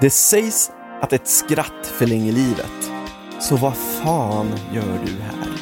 [0.00, 2.90] Det sägs att ett skratt förlänger livet.
[3.40, 5.52] Så vad fan gör du här?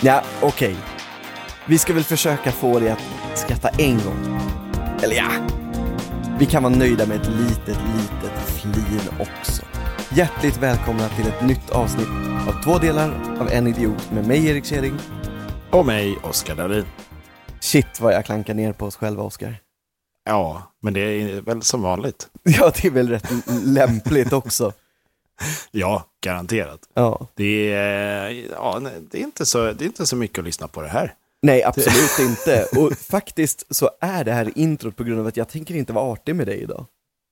[0.00, 0.76] Ja, okej.
[1.66, 3.02] Vi ska väl försöka få dig att
[3.34, 4.40] skratta en gång.
[5.02, 5.30] Eller ja,
[6.38, 9.62] vi kan vara nöjda med ett litet, litet flin också.
[10.14, 12.08] Hjärtligt välkomna till ett nytt avsnitt
[12.48, 14.98] av två delar av En Idiot med mig Erik Kjering.
[15.70, 16.86] Och mig, Oskar Dahlin.
[17.60, 19.71] Shit vad jag klankar ner på oss själva, Oskar.
[20.24, 22.28] Ja, men det är väl som vanligt.
[22.42, 23.32] Ja, det är väl rätt
[23.64, 24.72] lämpligt också.
[25.70, 26.80] Ja, garanterat.
[26.94, 27.26] Ja.
[27.34, 30.82] Det är, ja, det, är inte så, det är inte så mycket att lyssna på
[30.82, 31.14] det här.
[31.42, 32.66] Nej, absolut inte.
[32.76, 36.12] Och faktiskt så är det här introt på grund av att jag tänker inte vara
[36.12, 36.86] artig med dig idag.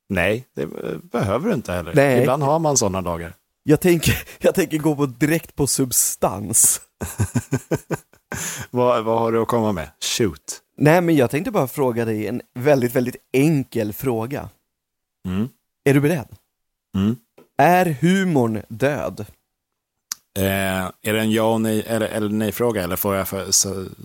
[0.09, 0.67] Nej, det
[1.03, 1.95] behöver du inte heller.
[1.95, 2.21] Nej.
[2.21, 3.35] Ibland har man sådana dagar.
[3.63, 6.81] Jag tänker, jag tänker gå på direkt på substans.
[8.71, 9.89] Vad, vad har du att komma med?
[10.01, 10.61] Shoot.
[10.81, 14.49] Nej, men jag tänkte bara fråga dig en väldigt, väldigt enkel fråga.
[15.29, 15.49] Mm.
[15.85, 16.29] Är du beredd?
[16.97, 17.17] Mm.
[17.59, 19.27] Är humorn död?
[20.39, 20.45] Eh,
[21.03, 23.53] är det en ja och nej, eller, eller nej-fråga eller får jag för,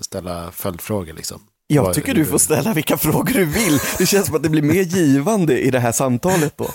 [0.02, 1.42] ställa följdfrågor liksom?
[1.68, 3.80] Jag tycker du får ställa vilka frågor du vill.
[3.98, 6.68] Det känns som att det blir mer givande i det här samtalet då.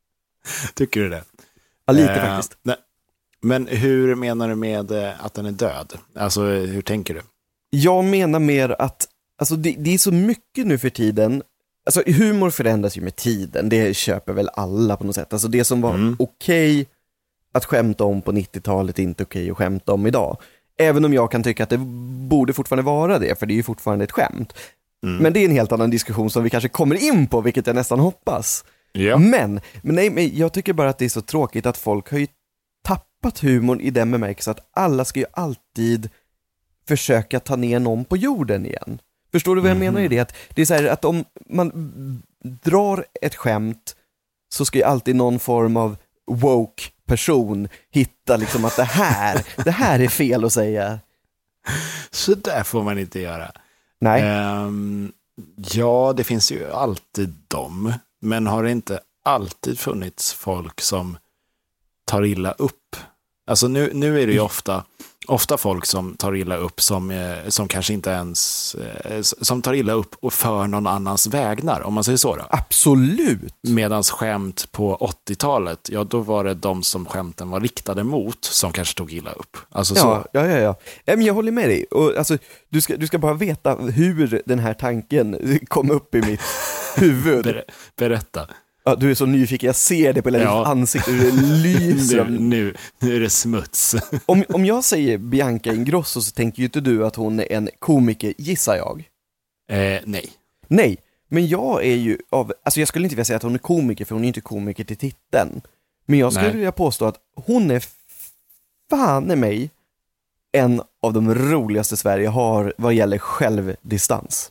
[0.74, 1.24] Tycker du det?
[1.86, 2.56] Ja, lite Eh, faktiskt.
[2.62, 2.76] Nej.
[3.40, 5.92] Men hur menar du med eh, att den är död?
[6.14, 7.22] Alltså, hur tänker du?
[7.70, 11.42] Jag menar mer att, alltså det, det är så mycket nu för tiden,
[11.86, 15.32] alltså humor förändras ju med tiden, det köper väl alla på något sätt.
[15.32, 16.16] Alltså det som var Mm.
[16.18, 16.86] okej
[17.52, 20.36] att skämta om på 90-talet är inte okej att skämta om idag.
[20.78, 21.78] Även om jag kan tycka att det
[22.28, 24.52] borde fortfarande vara det, för det är ju fortfarande ett skämt.
[25.06, 25.16] Mm.
[25.16, 27.76] Men det är en helt annan diskussion som vi kanske kommer in på, vilket jag
[27.76, 28.64] nästan hoppas.
[28.92, 29.18] Ja.
[29.18, 32.18] Men, men, nej, men jag tycker bara att det är så tråkigt att folk har
[32.18, 32.26] ju
[32.84, 36.10] tappat humorn i den bemärkelsen att alla ska ju alltid
[36.88, 38.98] försöka ta ner någon på jorden igen.
[39.34, 40.18] Förstår du vad jag menar i det?
[40.18, 41.70] Att det är så här att om man
[42.62, 43.96] drar ett skämt
[44.54, 49.70] så ska ju alltid någon form av woke person hitta liksom att det här, det
[49.70, 51.00] här är fel att säga.
[52.10, 53.52] Så där får man inte göra.
[54.00, 55.12] Nej, Ehm,
[55.56, 57.92] ja, det finns ju alltid dem.
[58.20, 61.16] Men har det inte alltid funnits folk som
[62.04, 62.83] tar illa upp?
[63.46, 64.84] Alltså nu, nu är det ju ofta,
[65.26, 69.74] ofta folk som tar illa upp som, eh, som kanske inte ens, eh, som tar
[69.74, 72.36] illa upp och för någon annans vägnar, om man säger så.
[72.36, 72.44] Då.
[72.50, 73.54] absolut.
[73.62, 78.72] Medans skämt på 80-talet, ja då var det de som skämten var riktade mot som
[78.72, 79.56] kanske tog illa upp.
[79.70, 80.26] Alltså Ja, så.
[80.32, 80.76] ja, ja.
[81.04, 81.84] ja men jag håller med dig.
[81.84, 82.38] Och, alltså,
[82.68, 86.40] du, ska, du ska bara veta hur den här tanken kom upp i mitt
[86.96, 87.44] huvud.
[87.44, 87.64] Ber,
[87.96, 88.46] berätta.
[88.84, 90.58] Ja, du är så nyfiken, jag ser det på hela Ja.
[90.58, 92.24] ditt ansikte, hur det lyser.
[92.30, 93.94] Nu, nu, nu är det smuts.
[94.26, 97.68] Om, om jag säger Bianca Ingrosso så tänker ju inte du att hon är en
[97.78, 99.04] komiker, gissar jag.
[99.70, 100.30] Eh, nej.
[100.68, 100.96] Nej,
[101.28, 104.04] men jag är ju av, alltså jag skulle inte vilja säga att hon är komiker,
[104.04, 105.60] för hon är ju inte komiker till titeln.
[106.06, 106.56] Men jag skulle Nej.
[106.56, 107.84] vilja påstå att hon är
[108.90, 109.70] fan i mig
[110.52, 114.50] en av de roligaste Sverige har vad gäller självdistans.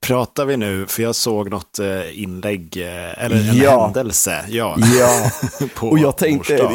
[0.00, 3.84] Pratar vi nu, för jag såg något eh, inlägg, eh, eller en Ja.
[3.84, 5.30] händelse, ja, Ja,
[5.76, 6.70] på och jag tänkte,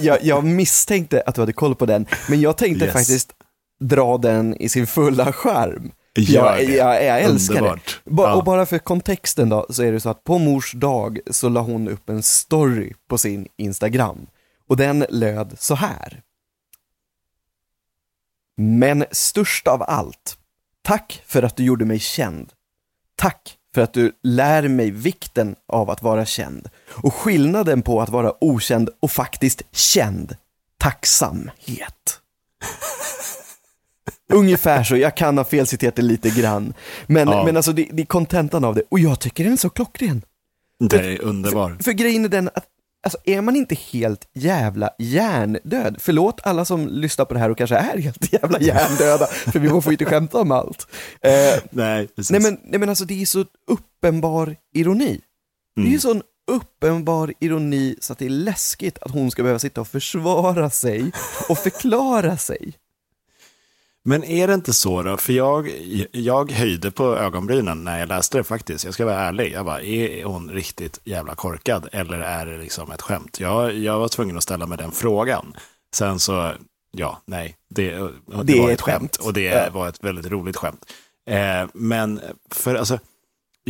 [0.00, 2.92] jag, jag, misstänkte att du hade koll på den, men jag tänkte Yes.
[2.92, 3.32] faktiskt
[3.80, 5.90] dra den i sin fulla skärm.
[6.14, 8.00] Jag, jag, jag älskar Underbart.
[8.04, 8.10] det.
[8.10, 8.34] Ba, Ja.
[8.34, 11.60] Och bara för kontexten då, så är det så att på mors dag så la
[11.60, 14.26] hon upp en story på sin Instagram.
[14.68, 16.22] Och den löd så här.
[18.56, 20.37] Men störst av allt,
[20.88, 22.52] tack för att du gjorde mig känd.
[23.16, 28.08] Tack för att du lär mig vikten av att vara känd och skillnaden på att
[28.08, 30.36] vara okänd och faktiskt känd.
[30.78, 32.20] Tacksamhet.
[34.32, 36.74] Ungefär så, jag kan ha felciterat det lite grann.
[37.06, 37.44] Men, Ja.
[37.44, 40.22] men alltså det, det är kontentan av det, och jag tycker den är så klockren.
[40.90, 41.76] Det är underbar.
[41.80, 42.64] För grejen är den att,
[43.02, 47.58] alltså är man inte helt jävla hjärndöd, förlåt alla som lyssnar på det här och
[47.58, 50.86] kanske är helt jävla hjärndöda, för vi får ju inte skämta om allt.
[51.20, 52.30] Eh, Nej, precis.
[52.30, 55.20] nej, men, nej men alltså det är så uppenbar ironi.
[55.76, 56.00] Det är Mm.
[56.00, 60.70] sån uppenbar ironi så att det är läskigt att hon ska behöva sitta och försvara
[60.70, 61.12] sig
[61.48, 62.72] och förklara sig.
[64.08, 65.16] Men är det inte så då?
[65.16, 65.70] För jag,
[66.12, 68.84] jag höjde på ögonbrynen när jag läste det faktiskt.
[68.84, 69.52] Jag ska vara ärlig.
[69.52, 71.88] Jag bara, är hon riktigt jävla korkad?
[71.92, 73.40] Eller är det liksom ett skämt?
[73.40, 75.54] Jag, jag var tvungen att ställa mig den frågan.
[75.94, 76.52] Sen så,
[76.92, 77.56] ja, nej.
[77.70, 78.10] Det, det,
[78.44, 79.00] Det är var ett ett skämt.
[79.00, 79.16] skämt.
[79.16, 79.70] Och det Ja.
[79.72, 80.84] var ett väldigt roligt skämt.
[81.30, 82.20] Eh, men
[82.54, 82.98] för alltså,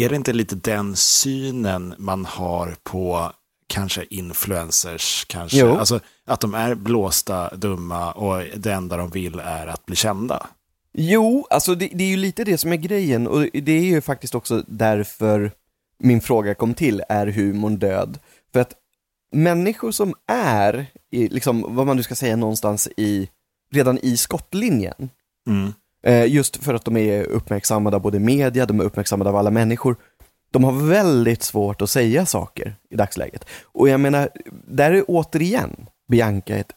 [0.01, 3.33] är det inte lite den synen man har på
[3.69, 5.77] kanske influencers, kanske, Jo.
[5.77, 10.47] alltså att de är blåsta, dumma och det enda de vill är att bli kända.
[10.93, 14.01] Jo, alltså det, det är ju lite det som är grejen och det är ju
[14.01, 15.53] faktiskt också därför
[15.99, 18.19] min fråga kom till, är humorn död?
[18.53, 18.73] För att
[19.33, 23.29] människor som är, i, liksom, vad man nu ska säga, någonstans i,
[23.73, 25.11] redan i skottlinjen,
[25.49, 25.73] Mm.
[26.03, 29.51] eh, just för att de är uppmärksammade av både media, de är uppmärksammade av alla
[29.51, 29.97] människor,
[30.51, 33.45] de har väldigt svårt att säga saker i dagsläget.
[33.65, 34.31] Och jag menar,
[34.67, 36.73] där är återigen Bianca ett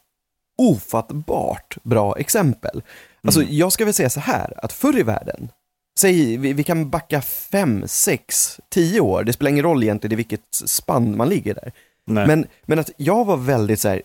[0.57, 2.81] ofattbart bra exempel.
[3.23, 5.51] Alltså jag ska väl säga så här, att förr i världen,
[5.99, 10.15] säg vi, vi kan backa fem, sex, tio år, det spelar ingen roll egentligen i
[10.15, 11.71] vilket spann man ligger där.
[12.07, 12.27] Nej.
[12.27, 14.01] Men, men att jag var väldigt så här,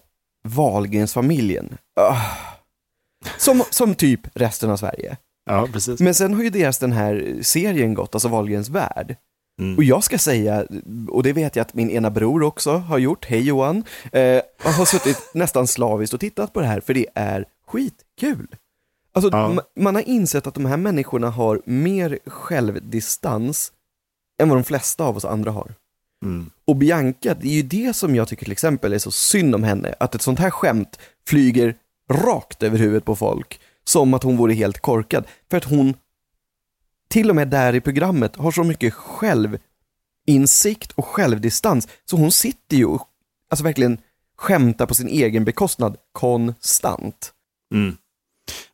[0.49, 1.79] Wahlgrensfamiljen.
[2.01, 2.21] Ah.
[3.39, 5.17] Som, som typ resten av Sverige.
[5.51, 6.01] ja, precis.
[6.01, 9.17] Men sen har ju deras den här serien gått, alltså Wahlgrens värld.
[9.61, 9.77] Mm.
[9.77, 10.67] Och jag ska säga,
[11.11, 14.85] och det vet jag att min ena bror också har gjort, hej Johan, eh, har
[14.85, 18.47] suttit nästan slaviskt och tittat på det här, för det är skitkul.
[19.15, 19.49] Alltså, Ja.
[19.49, 23.73] ma- man har insett att de här människorna har mer självdistans
[24.43, 25.75] än vad de flesta av oss andra har.
[26.25, 26.51] Mm.
[26.67, 29.63] Och Bianca, det är ju det som jag tycker till exempel är så synd om
[29.65, 30.99] henne, att ett sånt här skämt
[31.29, 31.75] flyger
[32.11, 35.25] rakt över huvudet på folk, som att hon vore helt korkad.
[35.51, 35.95] För att hon,
[37.09, 42.77] till och med där i programmet, har så mycket självinsikt och självdistans, så hon sitter
[42.77, 43.09] ju och
[43.51, 43.99] alltså verkligen
[44.37, 47.33] skämtar på sin egen bekostnad konstant.
[47.75, 47.97] Mm.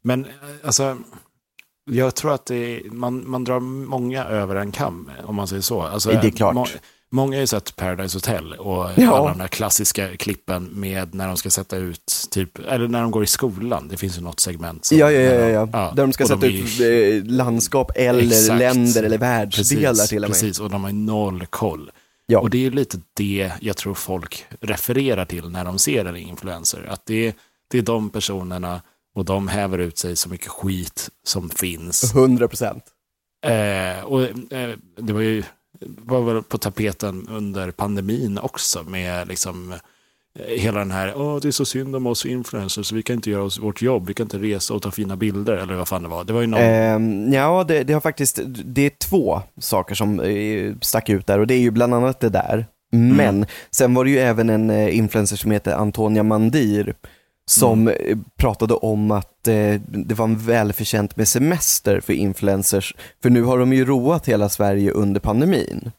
[0.03, 0.31] Men eh,
[0.65, 0.99] alltså,
[1.85, 5.83] jag tror att är, man, man drar många över en kam, om man säger så.
[5.83, 6.77] Alltså, Det är klart.
[7.13, 9.17] Må- många har ju sett Paradise Hotel och Ja.
[9.17, 13.11] alla de där klassiska klippen med när de ska sätta ut, typ, eller när de
[13.11, 13.89] går i skolan.
[13.89, 14.85] Det finns ju något segment.
[14.85, 15.93] som- Ja, ja, ja, ja, de- ja.
[15.97, 18.59] Där de ska och sätta är ut ju- eh, landskap eller Exakt.
[18.59, 20.41] länder eller världsdelar Precis, till och med.
[20.41, 21.91] precis, och de har ju noll koll.
[22.27, 22.39] Ja.
[22.41, 26.17] Och det är ju lite det jag tror folk refererar till när de ser en
[26.17, 26.87] influencer.
[26.89, 27.35] Att det är,
[27.71, 28.83] det är de personerna
[29.15, 32.13] och de häver ut sig så mycket skit som finns.
[32.15, 32.85] 100 procent.
[33.47, 34.23] Eh, och
[34.53, 35.43] eh, det var ju
[35.87, 39.73] var väl på tapeten under pandemin också med liksom
[40.39, 43.31] eh, hela den här, åh det är så synd om oss influencers, vi kan inte
[43.31, 46.03] göra oss vårt jobb, vi kan inte resa och ta fina bilder, eller vad fan
[46.03, 46.25] det var.
[46.25, 50.21] Det var ju någon, Ehm, ja, det, det har faktiskt, det är två saker som
[50.21, 52.67] eh, stack ut där och det är ju bland annat det där.
[52.95, 56.95] Men sen var det ju även en eh, influencer som heter Antonia Mandir
[57.45, 63.31] som eh, pratade om att eh, det var en välförtjänt med semester för influencers, för
[63.31, 65.91] nu har de ju roat hela Sverige under pandemin.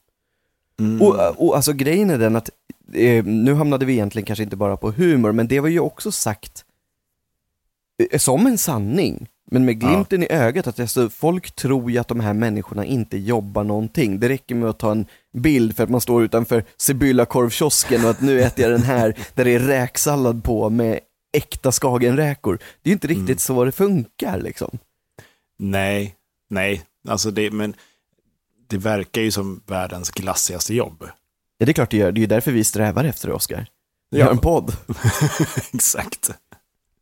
[0.80, 1.16] mm, Och,
[1.48, 2.50] och alltså grejen är den att,
[2.94, 6.12] eh, nu hamnade vi egentligen kanske inte bara på humor, men det var ju också
[6.12, 6.66] sagt
[8.12, 12.08] eh, som en sanning, men med glimten i ögat, att alltså, folk tror ju att
[12.08, 14.20] de här människorna inte jobbar någonting.
[14.20, 18.22] Det räcker med att ta en bild för att man står utanför Sibylla-korvkiosken och att
[18.22, 21.00] nu äter jag den här, där det är räksallad på med
[21.34, 22.60] äkta skagenräkor.
[22.82, 24.78] Det är ju inte riktigt så det funkar liksom.
[25.60, 26.16] Nej,
[26.50, 27.74] nej, alltså det, men
[28.68, 31.08] det verkar ju som världens glassigaste jobb.
[31.58, 32.12] Ja, det är klart det gör.
[32.12, 33.66] Det är ju därför vi strävar efter det, Oskar.
[34.12, 34.26] Vi Ja.
[34.26, 34.76] har en podd.
[35.74, 36.30] Exakt.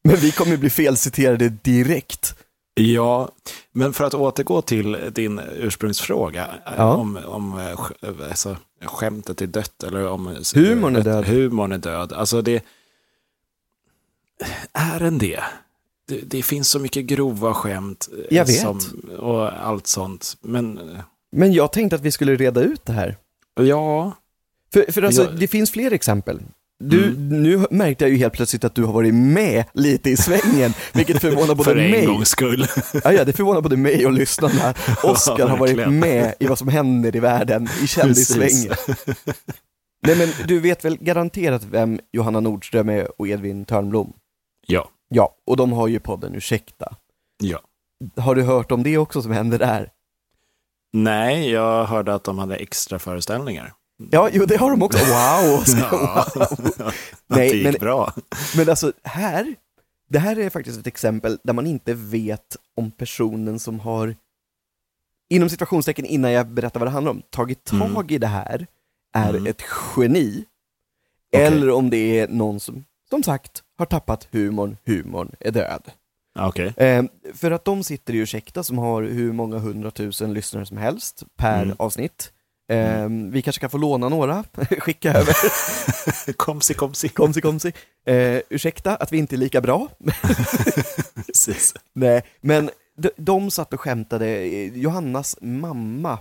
[0.04, 2.36] Men vi kommer bli felciterade direkt.
[2.74, 3.30] Ja,
[3.72, 6.94] men för att återgå till din ursprungsfråga, eh, Ja.
[6.96, 11.26] om, om eh, sk- alltså, skämtet är dött eller om eh, Humorn är död.
[11.26, 12.14] Humorn är död.
[12.14, 12.64] Alltså det,
[14.74, 15.40] är den det?
[16.08, 18.60] Det, det finns så mycket grova skämt eh, Jag vet.
[18.62, 18.80] Som,
[19.20, 20.38] och allt sånt.
[20.42, 20.84] Men eh,
[21.32, 23.18] Men jag tänkte att vi skulle reda ut det här.
[23.62, 24.12] ja,
[24.74, 26.40] För, för alltså, Jag- det finns fler exempel.
[26.84, 27.44] Du, Mm.
[27.44, 31.22] Nu märkte jag ju helt plötsligt att du har varit med lite i svängen, vilket
[31.22, 32.66] förvånar både för en mig, gångs skull.
[33.04, 34.74] ja, ja, det förvånar både mig och lyssnarna.
[35.04, 38.74] Oskar har varit med i vad som händer i världen, i kändissvängen.
[40.08, 44.14] Nej men du vet väl garanterat vem Johanna Nordström är och Edvin Törnblom?
[44.68, 46.96] Ja, Ja, och de har ju podden Ursäkta.
[47.38, 47.60] ja.
[48.18, 49.92] Har du hört om det också som händer där?
[50.94, 53.74] Nej, jag hörde att de hade extra föreställningar.
[54.12, 54.98] Ja, jo det har de också.
[55.00, 55.64] Wow!
[55.92, 56.94] Ja, wow.
[57.28, 58.14] Nej, det gick men- bra.
[58.56, 59.56] Men alltså här,
[60.10, 64.16] det här är faktiskt ett exempel där man inte vet om personen som har,
[65.30, 68.06] inom situationstecken innan jag berättar vad det handlar om, tagit tag Mm.
[68.10, 68.68] i det här,
[69.14, 69.48] är Mm.
[69.48, 69.62] ett
[69.98, 70.46] geni.
[71.34, 71.46] Okej.
[71.46, 75.82] Eller om det är någon som, som sagt, har tappat humorn, humorn är död.
[76.40, 76.74] Okej.
[76.78, 77.04] Eh,
[77.34, 81.64] för att de sitter i Ursäkta som har hur många hundratusen lyssnare som helst per
[81.64, 81.76] Mm.
[81.80, 82.32] avsnitt.
[82.72, 84.44] Eh, Vi kanske kan få låna några,
[84.80, 85.36] skicka över.
[86.38, 87.10] Komsi, komsi.
[87.10, 87.74] Komsi komsi.
[88.06, 89.88] Eh, ursäkta att vi inte är lika bra.
[91.28, 91.74] Precis.
[91.94, 94.42] Nej, men de, de satt och skämtade.
[94.76, 96.20] Johannas mamma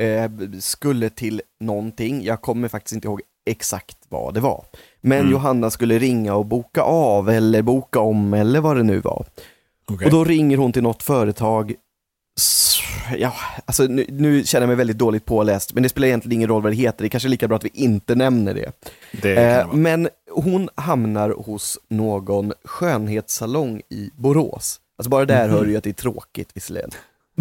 [0.00, 4.64] eh, skulle till någonting, jag kommer faktiskt inte ihåg exakt vad det var.
[5.04, 5.32] Men Mm.
[5.32, 9.26] Johanna skulle ringa och boka av eller boka om eller vad det nu var.
[9.90, 10.04] Okej.
[10.04, 11.74] Och då ringer hon till något företag
[13.18, 13.32] ja,
[13.64, 16.62] alltså nu, nu känner jag mig väldigt dåligt påläst, men det spelar egentligen ingen roll
[16.62, 18.72] vad det heter, det är kanske är lika bra att vi inte nämner det.
[19.22, 24.80] Det Eh, men hon hamnar hos någon skönhetssalong i Borås.
[24.98, 26.90] Alltså bara där hör du ju att det är tråkigt visserligen.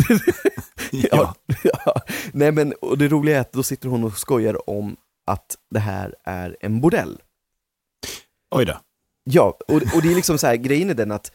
[0.91, 1.35] ja.
[1.63, 1.95] ja.
[2.31, 4.95] Nej men, och det roliga är att då sitter hon och skojar om
[5.27, 7.17] att det här är en bordell.
[8.53, 8.73] Oj då.
[9.23, 11.31] Ja, och, och det är liksom så här, grejen är den att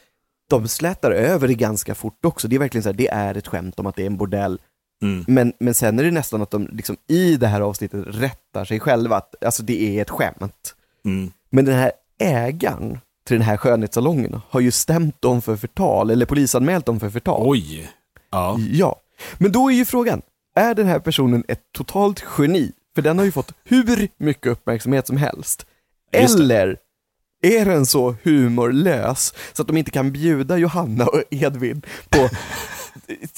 [0.51, 2.49] de slätar över det ganska fort också.
[2.49, 4.61] Det är verkligen så här, det är ett skämt om att det är en bordell.
[5.03, 5.25] Mm.
[5.29, 8.81] Men, men sen är det nästan att de liksom i det här avsnittet rättar sig
[8.81, 10.75] själva, att alltså det är ett skämt.
[11.05, 11.31] Mm.
[11.51, 16.27] Men den här ägaren till den här skönhetssalongen har ju stämt dem för förtal, eller
[16.27, 17.43] polisanmält dem för förtal.
[17.45, 17.91] Oj.
[18.31, 18.57] Ja.
[18.71, 19.01] Ja,
[19.39, 20.23] men då är ju frågan,
[20.55, 22.73] är den här personen ett totalt geni?
[22.95, 25.67] För den har ju fått hur mycket uppmärksamhet som helst.
[26.13, 26.77] Eller
[27.43, 32.29] är den så humorlös så att de inte kan bjuda Johanna och Edvin på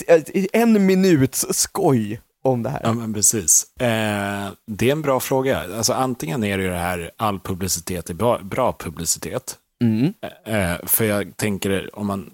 [0.53, 2.81] en minuts skoj om det här?
[2.85, 3.77] Ja, men precis.
[3.81, 5.77] Eh, det är en bra fråga.
[5.77, 9.57] Alltså, antingen är det ju det här all publicitet är bra, bra publicitet.
[9.83, 10.13] Mm.
[10.47, 12.31] Eh, för jag tänker om man...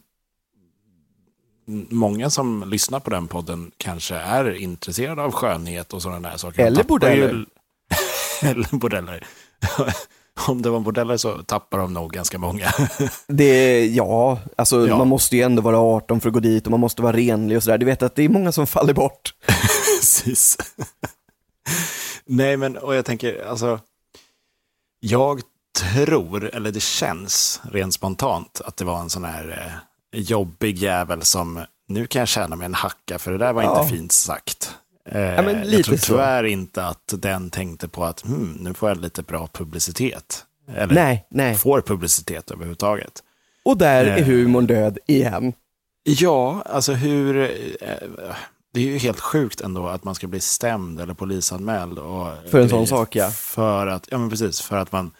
[1.91, 6.67] Många som lyssnar på den podden kanske är intresserade av skönhet och sådana där saker.
[6.67, 7.33] Eller bordeller.
[7.33, 7.47] ju-
[8.51, 9.27] Eller bordeller.
[10.49, 12.73] om det var bordeller så tappar de nog ganska många.
[13.27, 14.99] Det, ja, alltså Ja.
[14.99, 17.57] man måste ju ändå vara 18 för att gå dit och man måste vara renlig
[17.57, 17.79] och sådär.
[17.79, 19.35] Du vet att det är många som faller bort.
[20.01, 20.57] Precis.
[22.25, 23.81] Nej, men och jag tänker, alltså,
[25.01, 25.41] jag
[25.79, 29.49] tror, eller det känns rent spontant, att det var en sån här
[30.13, 33.63] eh, jobbig jävel som, nu kan jag tjäna mig en hacka, för det där var
[33.63, 33.81] Ja.
[33.83, 34.75] inte fint sagt.
[35.07, 36.07] Eh, men jag lite tror så.
[36.07, 40.45] tyvärr inte att den tänkte på att hmm, nu får jag lite bra publicitet.
[40.75, 41.55] Eller Nej, nej.
[41.55, 43.23] får publicitet överhuvudtaget.
[43.65, 44.25] Och där är Eh.
[44.25, 45.53] humorn död igen.
[46.03, 47.37] Ja, alltså hur...
[47.81, 47.89] eh,
[48.73, 51.99] Det är ju helt sjukt ändå att man ska bli stämd eller polisanmäld.
[51.99, 53.31] Och För en sån sak, ja.
[53.31, 55.11] För att, ja men precis, för att man,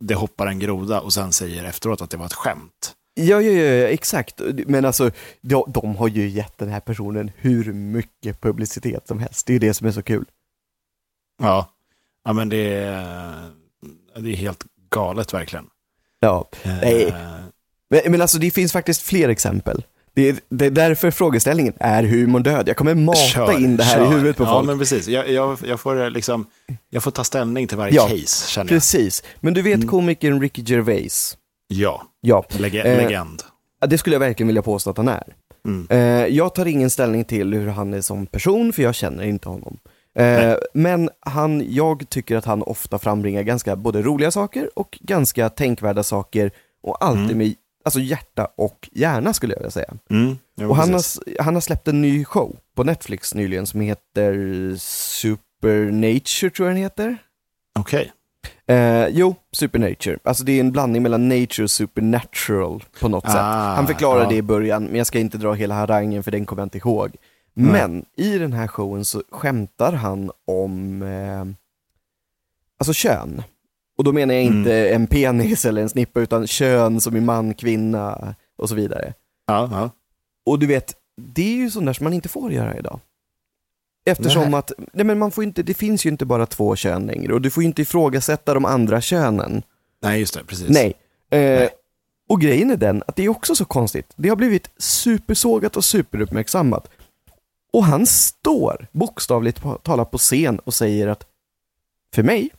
[0.00, 2.92] det hoppar en groda och sen säger efteråt att det var ett skämt.
[3.14, 4.40] Ja, ja, ja, ja, exakt.
[4.66, 9.46] Men alltså, de, de har ju gett den här personen hur mycket publicitet som helst.
[9.46, 10.24] Det är ju det som är så kul.
[11.42, 11.68] Ja,
[12.24, 13.50] ja men det är,
[14.16, 15.66] det är helt galet verkligen.
[16.20, 17.04] Ja, nej.
[17.04, 17.14] Eh,
[17.90, 19.84] Men, men alltså det finns faktiskt fler exempel.
[20.14, 22.68] Det är, det är därför frågeställningen är humorn död.
[22.68, 24.04] Jag kommer mata kör, in det här kör.
[24.06, 24.66] i huvudet på ja, folk.
[24.66, 25.08] men precis.
[25.08, 26.46] Jag, jag, jag, får liksom,
[26.90, 28.76] jag får ta ställning till varje Ja, case, känner jag.
[28.76, 29.22] Precis.
[29.40, 29.88] Men du vet Mm.
[29.88, 31.36] komikern Ricky Gervais?
[31.68, 33.42] Ja, Ja, lege, Eh, legend.
[33.86, 35.34] Det skulle jag verkligen vilja påstå att han är.
[35.66, 35.86] Mm.
[35.90, 39.48] Eh, jag tar ingen ställning till hur han är som person, för jag känner inte
[39.48, 39.78] honom.
[40.14, 45.48] Eh, men han, jag tycker att han ofta frambringar ganska både roliga saker och ganska
[45.48, 46.50] tänkvärda saker
[46.82, 47.38] och alltid Mm.
[47.38, 47.54] med
[47.84, 49.94] alltså hjärta och hjärna skulle jag vilja säga.
[50.10, 51.02] Mm, ja, Och han har,
[51.42, 54.32] han har släppt en ny show på Netflix nyligen som heter
[54.78, 57.16] Supernature tror jag den heter.
[57.78, 58.12] Okej.
[58.66, 60.18] Eh, jo, Supernature.
[60.24, 63.34] Alltså det är en blandning mellan nature och supernatural på något sätt.
[63.36, 64.28] Ah, Han förklarar ja.
[64.28, 66.78] det i början, men jag ska inte dra hela harangen för den kommer jag inte
[66.78, 67.16] ihåg.
[67.54, 71.44] Men i den här showen så skämtar han om eh,
[72.78, 73.42] alltså kön.
[73.98, 74.94] Och då menar jag inte Mm.
[75.02, 79.12] en penis eller en snippa, utan kön som i man, kvinna och så vidare.
[79.46, 79.90] Ja.
[80.46, 83.00] Och du vet, det är ju sånt där som man inte får göra idag.
[84.04, 84.54] Eftersom Nej.
[84.54, 87.40] att, nej men man får inte, det finns ju inte bara två kön längre och
[87.40, 89.62] du får ju inte ifrågasätta de andra könen.
[90.02, 90.68] Nej, just det, precis.
[90.68, 90.94] Nej.
[91.30, 91.68] Eh, Nej.
[92.28, 94.12] Och grejen är den att det är också så konstigt.
[94.16, 96.90] Det har blivit supersågat och superuppmärksammat.
[97.72, 101.26] Och han står bokstavligt talat på scen och säger att
[102.14, 102.50] för mig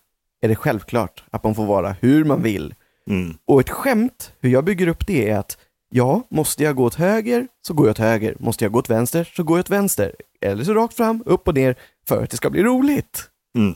[0.42, 2.74] är det självklart att man får vara hur man vill.
[3.10, 3.38] Mm.
[3.46, 5.58] Och ett skämt, hur jag bygger upp det är att
[5.96, 8.36] ja, måste jag gå åt höger så går jag åt höger.
[8.40, 10.16] Måste jag gå åt vänster så går jag åt vänster.
[10.42, 11.76] Eller så rakt fram, upp och ner
[12.08, 13.30] för att det ska bli roligt.
[13.58, 13.72] Mm.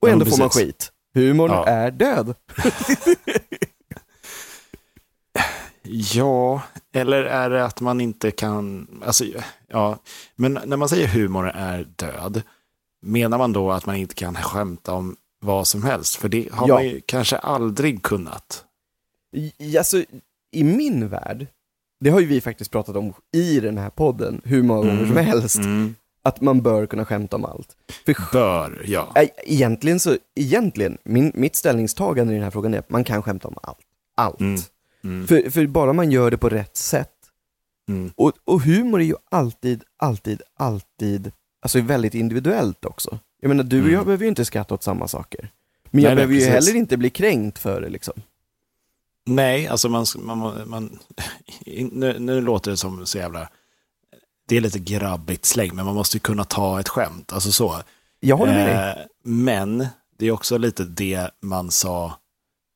[0.00, 0.92] Och Ja, ändå men får man skit.
[1.14, 1.66] Humorn Ja.
[1.66, 2.34] är död.
[6.14, 6.62] Ja,
[6.92, 9.24] eller är det att man inte kan, alltså,
[9.68, 9.98] ja,
[10.36, 12.42] men när man säger humor är död,
[13.02, 16.16] menar man då att man inte kan skämta om vad som helst?
[16.16, 16.74] För det har Ja.
[16.74, 18.64] man ju kanske aldrig kunnat.
[19.58, 20.04] I, alltså,
[20.52, 21.46] I min värld,
[22.02, 25.16] det har ju vi faktiskt pratat om i den här podden hur många gånger som
[25.16, 25.94] helst, Mm.
[26.22, 27.76] att man bör kunna skämta om allt.
[28.06, 29.12] För Bör, ja.
[29.14, 33.22] Ä- Egentligen så, egentligen, min, mitt ställningstagande i den här frågan är att man kan
[33.22, 33.78] skämta om allt.
[34.16, 34.40] Allt.
[34.40, 34.60] Mm.
[35.04, 35.26] Mm.
[35.26, 37.08] För, för bara man gör det på rätt sätt.
[37.88, 38.10] Mm.
[38.16, 41.32] Och, och humor är ju alltid, alltid, alltid,
[41.62, 43.18] alltså väldigt individuellt också.
[43.40, 44.04] Jag menar, du och jag Mm.
[44.04, 45.48] behöver ju inte skratta åt samma saker.
[45.90, 46.54] Men jag nej, behöver ju precis.
[46.54, 48.14] heller inte bli kränkt för det liksom.
[49.26, 50.98] Nej, alltså man, man, man,
[51.92, 53.48] nu, nu låter det som så jävla
[54.48, 57.32] det är lite grabbigt släng, men man måste ju kunna ta ett skämt.
[57.32, 57.76] Alltså så.
[58.20, 58.90] Jag håller med dig.
[59.02, 59.86] Eh, men
[60.18, 62.06] det är också lite det man sa,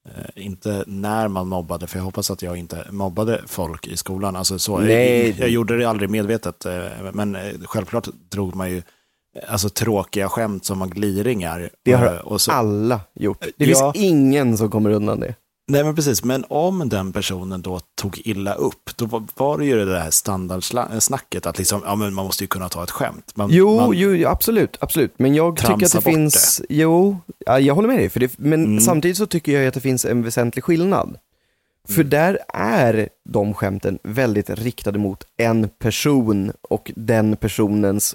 [0.08, 4.36] eh, inte när man mobbade, för jag hoppas att jag inte mobbade folk i skolan.
[4.36, 5.28] Alltså så, Nej.
[5.30, 9.68] Jag, jag gjorde det aldrig medvetet, eh, men eh, självklart drog man ju eh, alltså,
[9.68, 11.70] tråkiga skämt som var gliringar.
[11.82, 13.46] Det har Eh, och så, alla gjort.
[13.56, 13.92] Det Ja.
[13.92, 15.34] finns ingen som kommer undan det.
[15.68, 16.25] Nej, men precis.
[16.25, 19.06] Men om den personen då tog illa upp, då
[19.37, 22.82] var- det ju det här standardsnacket att liksom, ja, men man måste ju kunna ta
[22.82, 23.32] ett skämt.
[23.37, 25.14] Man, Jo, man, jo, absolut, absolut.
[25.18, 28.08] Men jag tycker att det finns, jo, ja, jag håller med dig.
[28.11, 28.80] För det, men Mm.
[28.80, 31.18] samtidigt så tycker jag att det finns en väsentlig skillnad.
[31.88, 32.11] För Mm.
[32.11, 38.14] där är de skämten väldigt riktade mot en person och den personens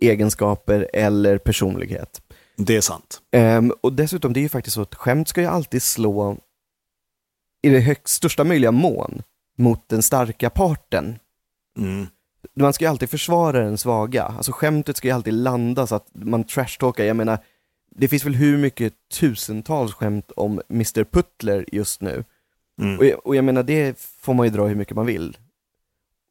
[0.00, 2.20] egenskaper eller personlighet.
[2.56, 3.20] Det är sant.
[3.32, 6.36] Ehm, och dessutom, det är ju faktiskt så att skämt ska ju alltid slå
[7.62, 9.22] i det högst största möjliga mån
[9.58, 11.18] mot den starka parten.
[11.78, 12.06] Mm.
[12.56, 14.22] Man ska ju alltid försvara den svaga.
[14.24, 17.04] Alltså skämtet ska ju alltid landa så att man trashtalkar.
[17.04, 17.38] Jag menar,
[17.96, 22.24] det finns väl hur mycket tusentals skämt om Mr Putler just nu.
[22.82, 22.98] Mm.
[22.98, 25.36] Och jag, och jag menar, det får man ju dra hur mycket man vill.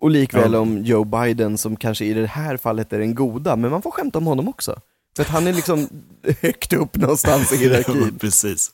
[0.02, 0.60] Och likväl Ja.
[0.60, 3.92] om Joe Biden som kanske i det här fallet är den goda, men man får
[3.92, 4.82] skämta om honom också.
[5.16, 5.90] För att han är liksom
[6.42, 8.18] högt upp någonstans i hierarkin.
[8.20, 8.72] precis.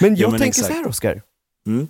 [0.00, 0.66] Men jag men tänker exakt.
[0.66, 1.22] så här Oskar,
[1.66, 1.88] Mm.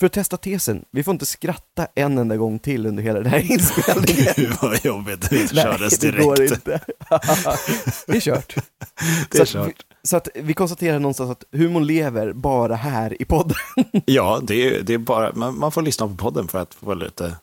[0.00, 3.30] För att testa tesen, vi får inte skratta en enda gång till under hela den
[3.30, 4.32] här inspelningen.
[4.36, 6.52] Gud vad jobbigt, det kördes det går direkt.
[6.52, 6.80] inte.
[8.06, 8.54] det är kört.
[9.30, 9.84] Det är så, att, kört.
[10.02, 13.56] så att vi konstaterar någonstans att humorn lever bara här i podden.
[14.06, 16.94] Ja, det är, det är bara, man, man får lyssna på podden för att få
[16.94, 17.36] lite,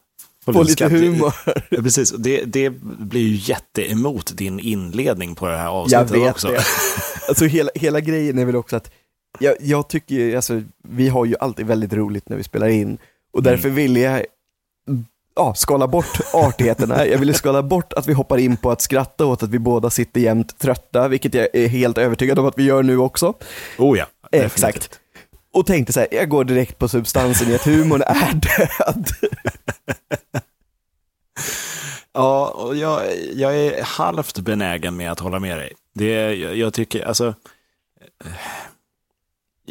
[0.46, 0.92] Få lite skratt.
[0.92, 1.34] humor.
[1.70, 6.32] Ja, precis, det, det blir ju jätteemot din inledning på det här Jag avsnittet vet
[6.32, 6.48] också.
[6.48, 6.64] det.
[7.28, 8.92] Alltså hela, hela grejen är väl också att
[9.40, 12.98] jag, jag tycker, ju- alltså vi har ju alltid väldigt roligt när vi spelar in
[13.34, 13.76] och därför Mm.
[13.76, 14.26] ville jag
[15.36, 17.08] ja, skala bort artigheterna.
[17.08, 19.90] Jag ville skala bort att vi hoppar in på att skratta åt att vi båda
[19.90, 23.34] sitter jämt trötta, vilket jag är helt övertygad om att vi gör nu också.
[23.78, 24.54] Oh ja, definitivt.
[24.54, 25.00] Exakt.
[25.54, 29.08] Och tänkte så här, jag går direkt på substansen i att humorn är död.
[32.14, 33.02] Ja, och jag,
[33.34, 35.74] jag är halvt benägen med att hålla med dig.
[35.94, 37.34] Det, jag, jag tycker, alltså...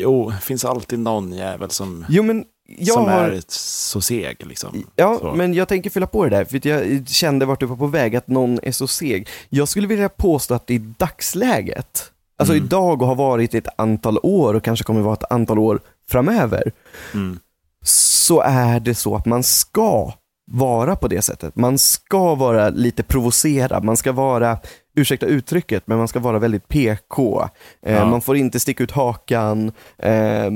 [0.00, 2.44] Jo, det finns alltid någon jävel som, Jo men,
[2.78, 3.20] jag som har...
[3.28, 4.46] är så seg.
[4.46, 4.84] Liksom.
[4.96, 5.32] Ja, Så.
[5.34, 8.16] men jag tänker fylla på det där, för jag kände vart du var på väg,
[8.16, 9.28] att någon är så seg.
[9.48, 12.64] Jag skulle vilja påstå att i dagsläget, alltså Mm.
[12.66, 15.80] idag och har varit i ett antal år och kanske kommer vara ett antal år
[16.08, 16.72] framöver,
[17.14, 17.38] Mm.
[17.84, 20.12] så är det så att man ska
[20.52, 21.56] vara på det sättet.
[21.56, 24.58] Man ska vara lite provocerad, man ska vara,
[25.00, 27.48] ursäkta uttrycket, men man ska vara väldigt PK.
[27.82, 28.04] Eh, Ja.
[28.10, 29.72] Man får inte sticka ut hakan.
[29.98, 30.50] Eh,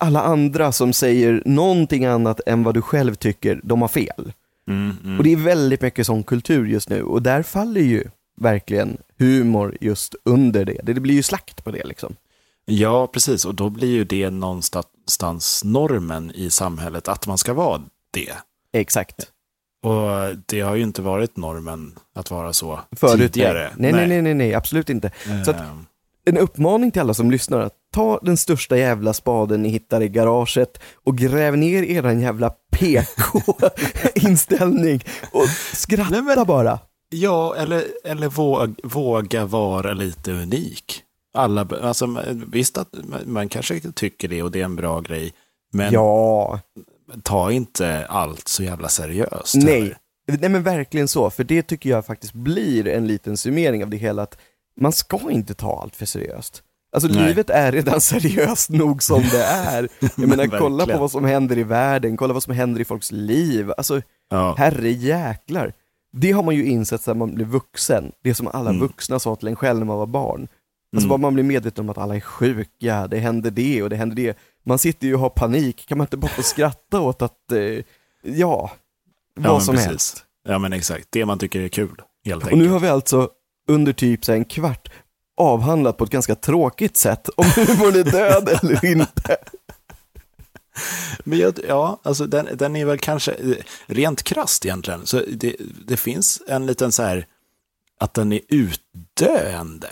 [0.00, 4.32] alla andra som säger någonting annat än vad du själv tycker, de har fel.
[4.68, 5.18] Mm, mm.
[5.18, 8.04] Och det är väldigt mycket sån kultur just nu och där faller ju
[8.40, 10.80] verkligen humor just under det.
[10.82, 12.16] Det blir ju slakt på det liksom.
[12.66, 13.44] Ja, precis.
[13.44, 18.32] Och då blir ju det någonstans normen i samhället, att man ska vara det.
[18.72, 19.26] Exakt.
[19.82, 23.70] Och det har ju inte varit normen att vara så Förut, tidigare.
[23.76, 23.92] nej.
[23.92, 25.10] Nej, nej, nej, nej, absolut inte.
[25.44, 25.84] Så att- Ehm,
[26.24, 30.08] En uppmaning till alla som lyssnar, att ta den största jävla spaden ni hittar i
[30.08, 32.50] garaget och gräv ner eran jävla
[33.70, 36.78] PK-inställning och skratta Nej, men- bara.
[37.10, 41.02] Ja, eller, eller våga, våga vara lite unik.
[41.34, 42.16] Alla, alltså,
[42.52, 45.32] visst att man, man kanske tycker det och det är en bra grej,
[45.72, 46.60] men Ja,
[47.22, 49.54] ta inte allt så jävla seriöst.
[49.54, 49.80] nej.
[49.80, 49.96] heller.
[50.40, 53.96] Nej men verkligen så, för det tycker jag faktiskt blir en liten summering av det
[53.96, 54.38] hela, att
[54.80, 56.62] man ska inte ta allt för seriöst.
[56.92, 57.28] Alltså Nej.
[57.28, 59.88] livet är redan seriöst nog som det är.
[60.16, 63.12] Jag menar, kolla på vad som händer i världen, kolla vad som händer i folks
[63.12, 63.72] liv.
[63.76, 64.54] Alltså, Ja.
[64.58, 65.72] herre jäklar.
[66.12, 68.12] Det har man ju insett sedan man blev vuxen.
[68.22, 68.80] Det som alla Mm.
[68.82, 70.48] vuxna sa till en själv när man var barn.
[70.96, 71.08] Alltså Mm.
[71.08, 74.16] bara man blir medveten om att alla är sjuka, det händer det och det händer
[74.16, 74.38] det.
[74.64, 77.58] Man sitter ju och har panik, kan man inte bara få skratta åt att, eh,
[77.60, 77.82] ja,
[78.22, 78.70] Ja,
[79.34, 79.86] vad men som precis.
[79.88, 80.24] helst.
[80.48, 81.06] Ja, men exakt.
[81.10, 82.62] Det man tycker är kul, helt Och enkelt.
[82.62, 83.30] nu har vi alltså
[83.68, 84.88] under typ så en kvart
[85.36, 89.36] avhandlat på ett ganska tråkigt sätt om humorn är död eller inte.
[91.24, 95.56] Men jag, ja, alltså den, den är väl kanske, eh, rent krasst egentligen, så det,
[95.86, 97.26] det finns en liten så här,
[98.00, 99.88] att den är utdöende.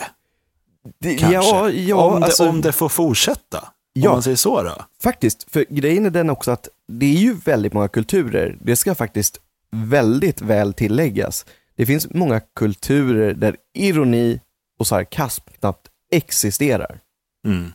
[0.99, 3.63] Det, ja, ja, om, det, alltså, om det får fortsätta.
[3.93, 4.09] Ja.
[4.09, 4.75] Om man säger så då.
[5.03, 5.51] faktiskt.
[5.51, 9.39] För grejen är den också att det är ju väldigt många kulturer, det ska faktiskt
[9.71, 11.45] väldigt väl tilläggas.
[11.75, 14.39] Det finns många kulturer där ironi
[14.79, 16.99] och sarkasm knappt existerar.
[17.45, 17.71] Mm.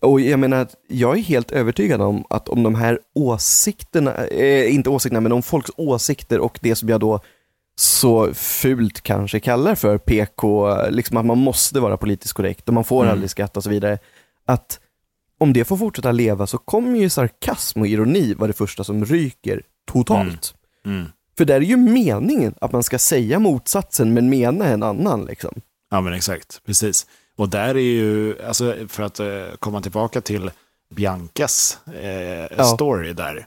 [0.00, 4.90] Och jag menar, jag är helt övertygad om att om de här åsikterna, eh, inte
[4.90, 7.20] åsikterna, men om folks åsikter och det som jag då
[7.76, 12.84] så fult kanske kallar för PK, liksom att man måste vara politiskt korrekt och man
[12.84, 13.12] får Mm.
[13.12, 13.98] aldrig skratta och så vidare,
[14.46, 14.80] att
[15.38, 19.04] om det får fortsätta leva så kommer ju sarkasm och ironi vara det första som
[19.04, 20.54] ryker totalt.
[20.86, 21.04] Mm.
[21.38, 25.60] För där är ju meningen att man ska säga motsatsen men mena en annan liksom.
[25.90, 26.60] Ja, men exakt.
[26.66, 27.06] Precis.
[27.36, 29.26] Och där är ju, alltså för att eh,
[29.58, 30.50] komma tillbaka till
[30.94, 33.46] Biancas eh, story där.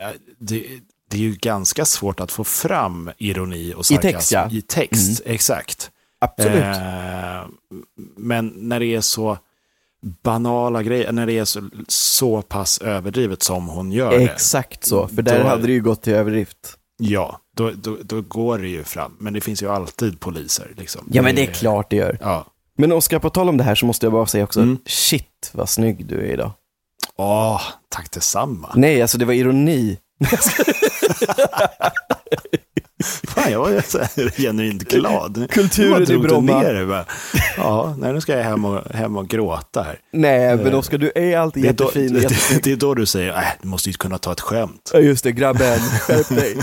[0.00, 0.06] eh,
[0.38, 0.66] det,
[1.12, 4.48] det är ju ganska svårt att få fram ironi och sarkasm text, ja.
[4.50, 5.22] i text.
[5.24, 5.90] Exakt.
[6.18, 6.62] Absolut.
[6.62, 7.44] Eh,
[8.16, 9.38] men när det är så
[10.22, 14.24] banala grejer, när det är så, så pass överdrivet som hon gör det.
[14.24, 16.78] Exakt så, för där Då- hade det ju gått till överdrift.
[16.98, 19.16] Ja, då, då, då går det ju fram.
[19.20, 20.74] Men det finns ju alltid poliser.
[20.76, 21.08] Liksom.
[21.12, 22.18] Ja men det är klart det gör.
[22.20, 22.46] Ja.
[22.78, 24.78] Men Oskar, på tal om det här så måste jag bara säga också, Mm.
[24.86, 26.50] shit vad snygg du är idag.
[27.16, 28.72] Åh, tack detsamma.
[28.74, 29.98] Nej, alltså det var ironi.
[33.28, 35.46] Fan, jag var så här genuint glad.
[35.50, 36.62] Kulturen i Bromma.
[36.62, 37.04] ner det.
[37.56, 39.98] Ja, nej, nu ska jag hem och, hem och gråta här.
[40.12, 42.94] Nej, men Oskar, du är alltid Det är, då, jättefin och det, det är då
[42.94, 44.90] du säger, äh, du måste ju kunna ta ett skämt.
[44.92, 46.56] Ja, just det, grabben, skärp dig.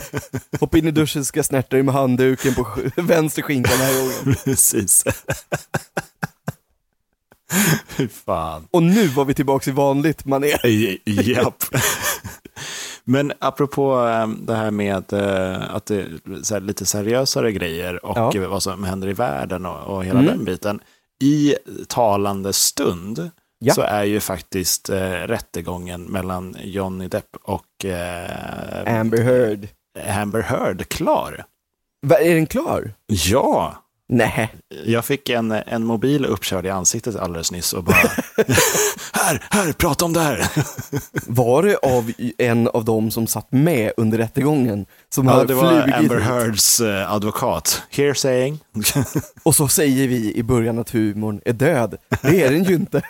[0.60, 4.36] Hoppa in i duschen, ska snärta dig med handduken på vänster skinka den här gången.
[4.44, 5.04] Precis.
[7.88, 8.68] Fy fan.
[8.72, 10.98] Och nu var vi tillbaka i vanligt manér.
[11.06, 11.64] Japp.
[13.04, 15.96] Men apropå eh, det här med eh, att det
[16.52, 18.48] är lite seriösare grejer och Ja.
[18.50, 20.32] vad som händer i världen och, och hela Mm.
[20.32, 20.80] den biten.
[21.24, 21.56] I
[21.88, 23.74] talande stund Ja.
[23.74, 29.68] så är ju faktiskt eh, rättegången mellan Johnny Depp och eh, Amber Heard.
[30.20, 31.46] Amber Heard klar.
[32.02, 32.94] Va, är den klar?
[33.08, 33.76] Ja,
[34.12, 34.50] Nej.
[34.86, 37.96] jag fick en, en mobil uppkörd i ansiktet alldeles nyss och bara
[39.14, 40.52] här, här, prata om det här.
[41.28, 45.94] Var det av en av dem som satt med under rättegången som Ja, det var
[45.94, 46.20] Amber?
[46.20, 47.82] Heards eh, advokat.
[47.90, 48.60] Here saying.
[49.44, 51.98] Och så säger vi i början att humorn är död.
[52.22, 53.02] Det är den ju inte.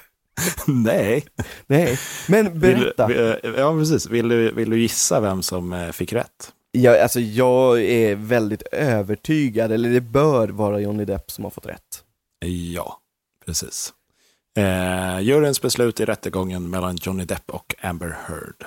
[0.68, 1.26] Nej.
[1.68, 3.08] Nej, men berätta.
[3.08, 4.10] Vill, eh, ja, precis.
[4.10, 6.52] Vill du, vill du gissa vem som eh, fick rätt?
[6.72, 11.66] Jag, alltså, jag är väldigt övertygad, eller det bör vara Johnny Depp som har fått
[11.66, 12.04] rätt.
[12.46, 13.00] Ja,
[13.46, 13.94] precis.
[14.58, 18.66] Eh, juryns beslut i rättegången mellan Johnny Depp och Amber Heard.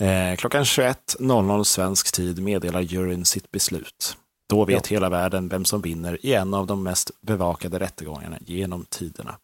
[0.00, 4.16] Eh, klockan 21.00 svensk tid meddelar juryn sitt beslut.
[4.48, 8.84] Då vet hela världen vem som vinner i en av de mest bevakade rättegångarna genom
[8.84, 9.38] tiderna.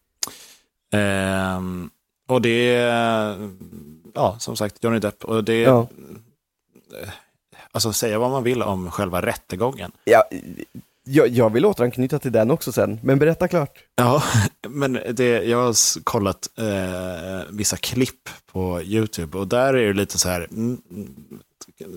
[0.92, 1.90] Ehm,
[2.28, 2.72] och det
[4.14, 5.24] ja, som sagt, Johnny Depp.
[5.24, 5.88] Och det, Ja.
[7.74, 9.92] Alltså säga vad man vill om själva rättegången.
[10.04, 10.24] Ja,
[11.06, 13.78] jag, jag vill återanknyta till den också sen, men berätta klart.
[13.96, 14.22] Ja,
[14.68, 20.18] men det, jag har kollat eh, vissa klipp på YouTube och där är det lite
[20.18, 21.14] så här, mm, mm,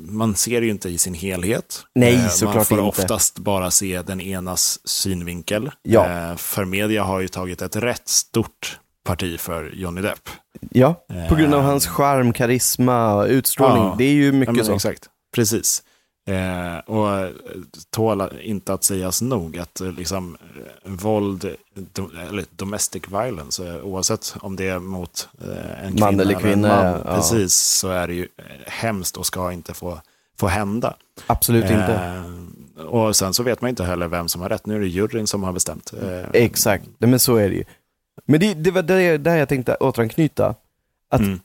[0.10, 1.84] man ser ju inte i sin helhet.
[1.96, 2.90] Nej, Eh, Man såklart får inte.
[3.02, 5.72] oftast bara se den enas synvinkel.
[5.84, 6.06] Ja.
[6.32, 10.30] Eh, för media har ju tagit ett rätt stort parti för Johnny Depp.
[10.72, 11.66] Ja, på grund av Eh.
[11.66, 13.84] hans charm, karisma, utstrålning.
[13.84, 13.96] Ja.
[13.98, 14.74] Det är ju Ja, mycket men så.
[14.76, 15.84] Exakt, precis.
[16.28, 17.30] Eh, och eh,
[17.90, 24.36] tål inte att sägas nog att eh, liksom, eh, våld, do, eller domestic violence, oavsett
[24.40, 27.16] om det är mot eh, en Man kvinna eller en kvinna, man, ja.
[27.16, 28.28] precis, så är det ju
[28.66, 30.02] hemskt och ska inte få,
[30.38, 30.96] få hända.
[31.28, 32.24] Absolut inte.
[32.78, 34.66] Eh, och sen så vet man inte heller vem som har rätt.
[34.66, 35.94] Nu är det juryn som har bestämt.
[36.34, 37.64] Exakt, men så är det ju.
[38.26, 40.56] Men det, det var där, där jag tänkte återanknyta.
[41.10, 41.40] Att Mm.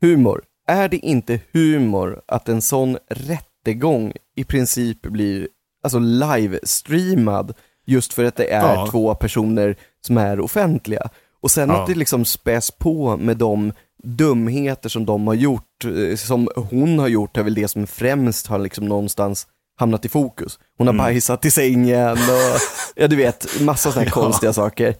[0.00, 5.48] humor, är det inte humor att en sån rättegång i princip blir
[5.82, 7.52] alltså live-streamad
[7.86, 8.86] just för att det är Ja.
[8.90, 11.08] två personer som är offentliga.
[11.42, 11.80] Och sen Ja.
[11.80, 13.72] att det liksom späs på med de
[14.04, 18.46] dumheter som de har gjort, eh, som hon har gjort är väl det som främst
[18.46, 19.46] har liksom någonstans
[19.76, 20.58] hamnat i fokus.
[20.78, 21.04] Hon har Mm.
[21.04, 22.60] bajsat i sängen och,
[22.96, 24.22] ja du vet, massa sådana här Ja.
[24.22, 24.94] konstiga saker.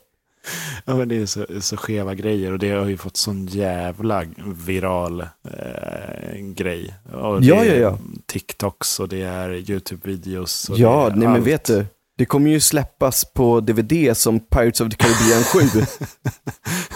[0.84, 4.24] Ja, men det är så, så skeva grejer och det har ju fått sån jävla
[4.66, 6.94] viral eh, grej.
[7.12, 7.98] Och det Ja, ja, är ja.
[8.26, 10.70] TikToks och det är YouTube-videos.
[10.76, 11.46] Ja, det är nej men allt.
[11.46, 11.86] vet du.
[12.16, 15.86] Det kommer ju släppas på DVD som Pirates of the Caribbean 7.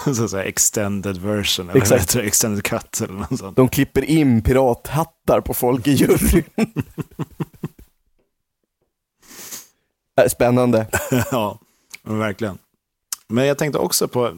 [0.15, 2.01] så, så här extended version, eller Exakt.
[2.01, 2.27] heter det?
[2.27, 3.55] extended cut eller något sånt.
[3.55, 6.43] De klipper in pirathattar på folk i juryn.
[10.21, 10.87] Äh, Spännande.
[11.31, 11.59] ja,
[12.03, 12.57] men verkligen.
[13.29, 14.31] Men jag tänkte också på,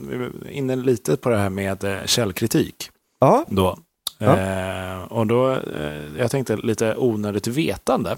[0.50, 2.90] inne lite på det här med eh, källkritik.
[3.20, 3.78] Ja, då.
[4.18, 4.38] Ja.
[4.40, 8.18] Eh, och då, eh, jag tänkte lite onödigt vetande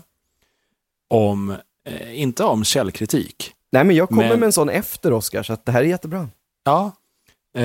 [1.10, 1.56] om,
[1.90, 3.54] eh, inte om källkritik.
[3.72, 5.86] nej men jag kommer Men- med en sån efter Oscar, så att det här är
[5.86, 6.30] jättebra.
[6.64, 6.92] Ja,
[7.58, 7.64] Eh,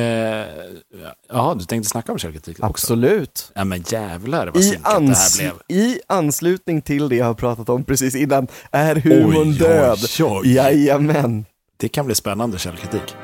[1.28, 2.66] Jaha, du tänkte snacka om källkritik också?
[2.66, 3.52] Absolut.
[3.54, 5.52] Ja men jävlar vad I, synkat det här ans blev.
[5.68, 9.98] I anslutning till det jag har pratat om precis innan, är humorn Oj, oj, död?
[10.20, 10.54] oj.
[10.54, 11.44] Jajamän.
[11.80, 13.14] Det kan bli spännande källkritik.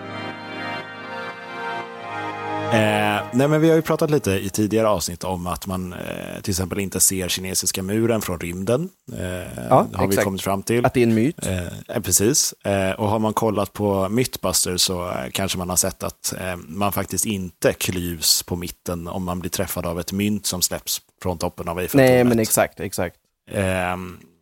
[2.73, 6.41] Eh, nej men vi har ju pratat lite i tidigare avsnitt om att man eh,
[6.43, 8.89] till exempel inte ser kinesiska muren från rymden.
[9.19, 10.25] Eh, Ja, har vi exakt.
[10.25, 10.87] kommit fram till.
[10.87, 11.47] Att det är en myt.
[11.47, 12.53] Eh, eh, precis.
[12.65, 16.35] Eh, och har man kollat på Mythbusters så kanske man har sett att
[16.67, 21.01] man faktiskt inte klyvs på mitten om man blir träffad av ett mynt som släpps
[21.23, 22.11] från toppen av Eiffeltornet.
[22.11, 23.17] Nej, men exakt, exakt.
[23.51, 23.97] Eh,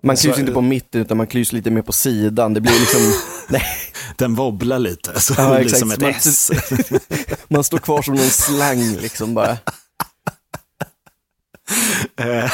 [0.04, 2.54] Man så- klys inte på mitten utan man klys lite mer på sidan.
[2.54, 3.00] Det blir liksom,
[3.48, 3.62] nej,
[4.16, 6.50] Den wobblar lite, så Ja, det blir som ett Man- S.
[7.48, 9.58] man står kvar som någon slang liksom bara.
[12.16, 12.50] Eh,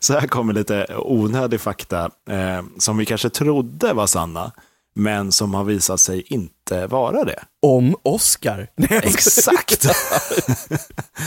[0.00, 4.52] Så här kommer lite onödig fakta eh, som vi kanske trodde var sanna,
[4.94, 7.42] men som har visat sig inte vara det.
[7.62, 8.68] Om Oscar.
[8.90, 9.86] Exakt!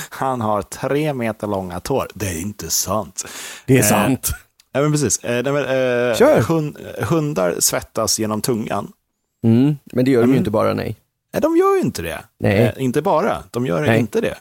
[0.09, 2.07] Han har tre meter långa tår.
[2.13, 3.25] Det är inte sant.
[3.65, 4.29] Det är Eh, sant.
[4.73, 5.19] Ja, men precis.
[5.21, 6.41] Kör.
[6.47, 8.91] hund, hundar svettas genom tungan.
[9.43, 10.95] Mm, men det gör de ju inte bara, nej.
[11.33, 12.19] Nej, de gör ju inte det.
[12.39, 12.57] Nej.
[12.57, 13.99] Eh, inte bara, de gör Nej.
[13.99, 14.35] inte det.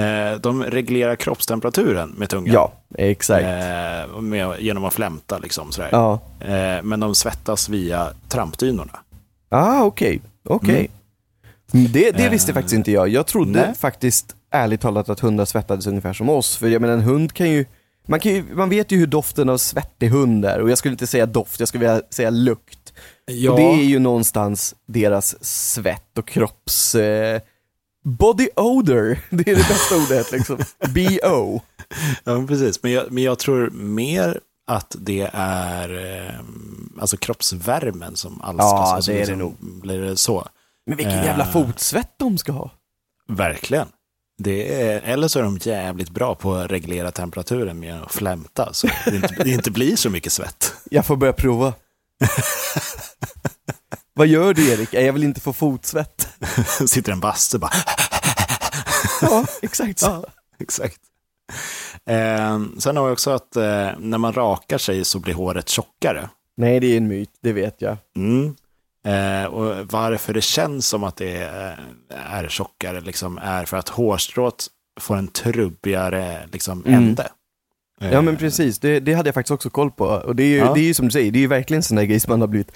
[0.00, 2.54] Eh, de reglerar kroppstemperaturen med tungan.
[2.54, 3.44] Ja, exakt.
[3.44, 5.72] Eh, med, genom att flämta liksom.
[5.72, 5.88] Sådär.
[5.92, 6.20] Ja.
[6.40, 8.98] Eh, men de svettas via trampdynorna.
[9.48, 10.20] Ah, okej.
[10.44, 10.90] Okej.
[11.72, 13.08] Mm, Det, det visste Eh, faktiskt inte jag.
[13.08, 13.74] Jag trodde nej.
[13.78, 16.56] faktiskt, ärligt talat, att hundar svettades ungefär som oss.
[16.56, 17.64] För jag menar, en hund kan ju
[18.06, 20.92] man, kan ju, man vet ju hur doften av svettig hund är och jag skulle
[20.92, 22.78] inte säga doft, jag skulle vilja säga lukt.
[23.26, 26.94] Ja, Och det är ju någonstans deras svett och kropps...
[26.94, 27.40] Eh,
[28.04, 30.58] body odor, det är det bästa ordet liksom.
[30.94, 31.60] B.O.
[32.24, 32.82] ja men precis.
[32.82, 36.34] Men jag, men jag tror mer att det är eh,
[37.00, 38.70] alltså kroppsvärmen som alstras.
[38.70, 39.54] Ja, alltså det är liksom det nog.
[39.60, 40.48] Blir det så?
[40.86, 41.24] Men vilken Eh.
[41.24, 42.70] jävla fotsvett de ska ha.
[43.28, 43.86] Verkligen.
[44.38, 48.72] Det är, eller så är de jävligt bra på att reglera temperaturen med att flämta,
[48.72, 50.72] så det inte, det inte blir så mycket svett.
[50.90, 51.72] Jag får börja prova.
[54.14, 54.94] Vad gör du Erik?
[54.94, 56.28] Jag vill inte få fotsvett.
[56.86, 57.72] Sitter en bastu bara,
[59.22, 60.02] Ja, exakt.
[60.02, 60.24] Ja,
[60.58, 60.98] exakt.
[62.06, 66.28] Eh, sen har vi också att eh, när man rakar sig så blir håret tjockare.
[66.56, 67.96] Nej, det är en myt, det vet jag.
[68.16, 68.54] Mm.
[69.06, 73.88] Eh, och varför det känns som att det är, är tjockare liksom, är för att
[73.88, 74.66] hårstrået
[75.00, 76.94] får en trubbigare liksom, Mm.
[76.94, 77.28] ände.
[78.00, 80.04] Eh, Ja men precis, det, det hade jag faktiskt också koll på.
[80.04, 80.74] Och det är ju, Ja.
[80.74, 82.40] det är ju som du säger, det är ju verkligen sån där grej som man
[82.40, 82.72] har blivit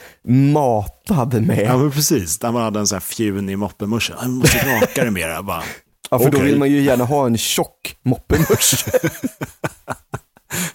[0.53, 1.59] matad med.
[1.67, 2.39] Ja, men precis.
[2.39, 4.13] Där man hade en sån här fjunig moppemusche.
[4.21, 5.43] Jag måste raka det mera.
[5.43, 5.63] Bara.
[6.11, 6.51] Ja, för då Okej.
[6.51, 8.85] vill man ju gärna ha en tjock moppemusch.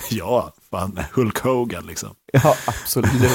[0.10, 2.10] Ja, fan, Hulk Hogan liksom.
[2.34, 3.12] ja, absolut.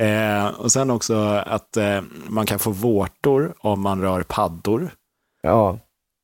[0.00, 1.14] Eh, och sen också
[1.46, 4.90] att eh, man kan få vårtor om man rör paddor.
[5.42, 5.78] Ja.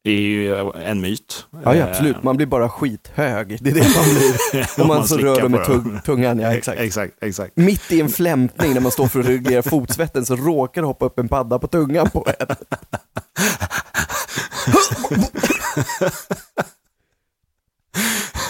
[0.09, 1.47] Det är ju en myt.
[1.64, 2.23] ja, ja, absolut.
[2.23, 3.59] Man blir bara skithög.
[3.61, 4.81] Det är det man blir.
[4.83, 6.81] Om man så slickar rör dem med tung, tungan, ja exakt.
[6.81, 7.57] Exakt, exakt.
[7.57, 11.05] Mitt i en flämtning när man står för att reglera fotsvetten så råkar det hoppa
[11.07, 12.47] upp en padda på tungan på en.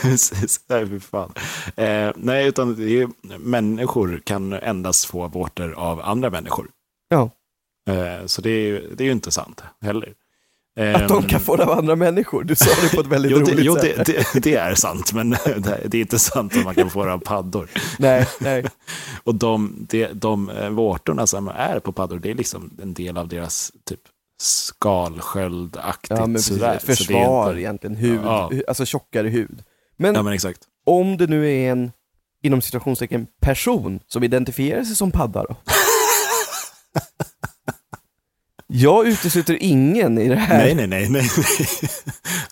[0.03, 1.33] Precis, nej fy fan.
[1.77, 6.67] Eh, nej, utan det är, människor kan endast få vårtor av andra människor.
[7.09, 7.31] Ja,
[7.89, 10.13] Eh, så det är, ju- det är ju inte sant heller.
[10.79, 12.45] Att de Ehm, kan få det av andra människor.
[12.45, 14.07] Du sa det på ett väldigt Jo, det, roligt jo sätt.
[14.07, 15.31] det, det, det är sant, men
[15.85, 17.69] det, är inte sant att man kan få det av paddor.
[17.99, 18.65] Nej, nej.
[19.25, 23.17] Och de, de, de eh, vårtorna som är på paddor, det är liksom en del
[23.19, 24.01] av deras typ
[24.43, 26.59] skalsköldaktigt Ja, men precis.
[26.85, 28.51] försvar inte- egentligen, hud, Ja.
[28.69, 29.63] alltså tjockare hud.
[29.97, 30.61] Men, Ja, men exakt.
[30.87, 31.93] om det nu är en,
[32.43, 35.57] inom situationstecken, person som identifierar sig som padda då?
[38.73, 40.59] Jag utesluter ingen i det här.
[40.59, 41.29] Nej, nej, nej, nej.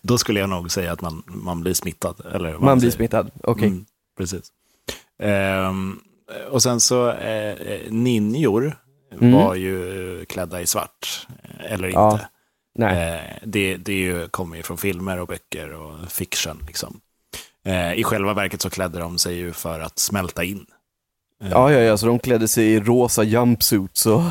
[0.02, 2.20] Då skulle jag nog säga att man, man blir smittad.
[2.34, 2.96] Eller vad Man blir säger.
[2.98, 3.68] smittad, okej.
[3.68, 3.84] Mm,
[4.18, 4.42] precis.
[5.22, 5.98] Ehm,
[6.50, 8.78] och sen så, eh, eh, ninjor
[9.20, 9.32] Mm.
[9.32, 12.12] var ju klädda i svart, eh, eller Ja.
[12.12, 12.28] inte.
[12.78, 13.14] Nej.
[13.14, 16.62] Eh, det det ju, kommer ju från filmer och böcker och fiction.
[16.66, 17.00] Liksom.
[17.64, 20.66] Eh, I själva verket så klädde de sig ju för att smälta in.
[21.42, 24.22] Eh, Ja, ja, ja, så de klädde sig i rosa jumpsuits och...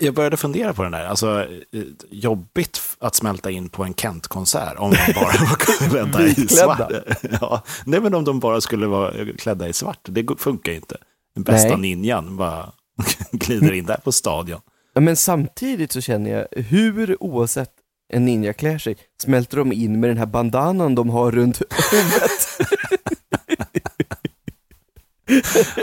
[0.00, 1.04] Jag, började fundera på den där.
[1.04, 1.40] Alltså,
[1.72, 5.56] eh, jobbigt att smälta in på en Kent-konsert om de bara var
[5.88, 6.90] klädda i svart.
[7.40, 7.62] Ja.
[7.86, 10.00] Nej, men om de bara skulle vara klädda i svart.
[10.02, 10.96] Det funkar ju inte.
[11.34, 11.78] Den bästa Nej.
[11.78, 12.72] ninjan bara
[13.30, 14.60] glider in där på stadion.
[14.94, 17.70] Ja, Men samtidigt så känner jag, hur oavsett
[18.12, 22.67] en ninja klär sig, smälter de in med den här bandanan de har runt huvudet.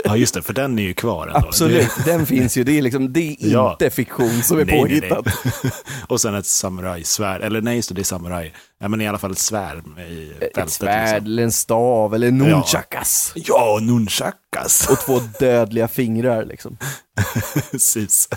[0.04, 1.38] Ja, just det, för den är ju kvar ändå.
[1.48, 2.64] Absolut, den finns ju.
[2.64, 3.90] Det är, liksom, det är inte Ja.
[3.90, 5.26] fiktion som är Nej, nej, påhittat.
[5.62, 5.72] nej.
[6.08, 8.54] Och sen ett samurajsvärd, eller nej, just det, det är samuraj.
[8.78, 10.58] Ja, men i alla fall ett svärd i bältet.
[10.58, 11.26] Ett svärd Liksom.
[11.26, 13.32] eller en stav eller nunchakas.
[13.34, 14.88] Ja, nunchakas.
[14.90, 16.76] Och två dödliga fingrar liksom.
[17.70, 18.28] Precis.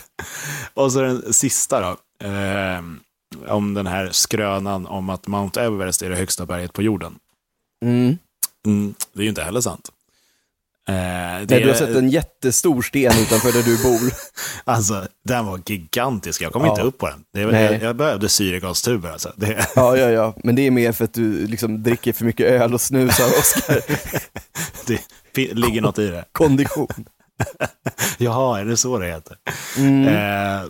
[0.73, 1.97] Och så den sista då.
[2.27, 2.81] Eh,
[3.47, 7.15] om den här skrönan om att Mount Everest är det högsta berget på jorden.
[7.85, 8.17] Mm.
[8.65, 9.89] Mm, det är ju inte heller sant.
[10.89, 10.95] Eh,
[11.45, 14.11] det Nej, du har sett en jättestor sten utanför där du bor.
[14.63, 16.41] Alltså, den var gigantisk.
[16.41, 16.69] Jag kom Ja.
[16.71, 17.23] inte upp på den.
[17.33, 19.09] Det var, jag, jag behövde syregastuber.
[19.11, 19.33] Alltså.
[19.35, 20.35] Det, Ja, ja, ja.
[20.43, 23.79] Men det är mer för att du liksom dricker för mycket öl och snusar, Oskar.
[25.35, 26.25] det ligger något i det.
[26.31, 26.87] Kondition.
[28.17, 29.37] Jaha, är det så det heter?
[29.77, 30.07] Mm.
[30.07, 30.69] Eh,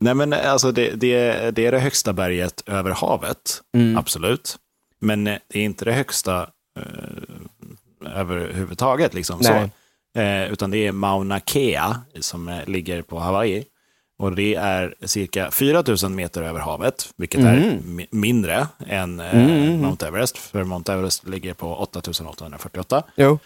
[0.00, 3.96] nej, men alltså det, det, det är det högsta berget över havet, Mm.
[3.96, 4.56] absolut.
[5.00, 6.40] Men det är inte det högsta
[6.80, 6.84] eh,
[8.06, 9.14] överhuvudtaget.
[9.14, 9.52] Liksom, så.
[10.20, 13.64] Eh, utan det är Mauna Kea som eh, ligger på Hawaii.
[14.18, 17.98] Och det är cirka 4 000 meter över havet, vilket är Mm.
[18.00, 19.80] mi- mindre än eh, Mm.
[19.80, 20.38] Mount Everest.
[20.38, 23.02] För Mount Everest ligger på 8 848.
[23.16, 23.38] Jo.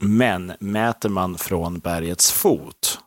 [0.00, 2.98] Men mäter man från bergets fot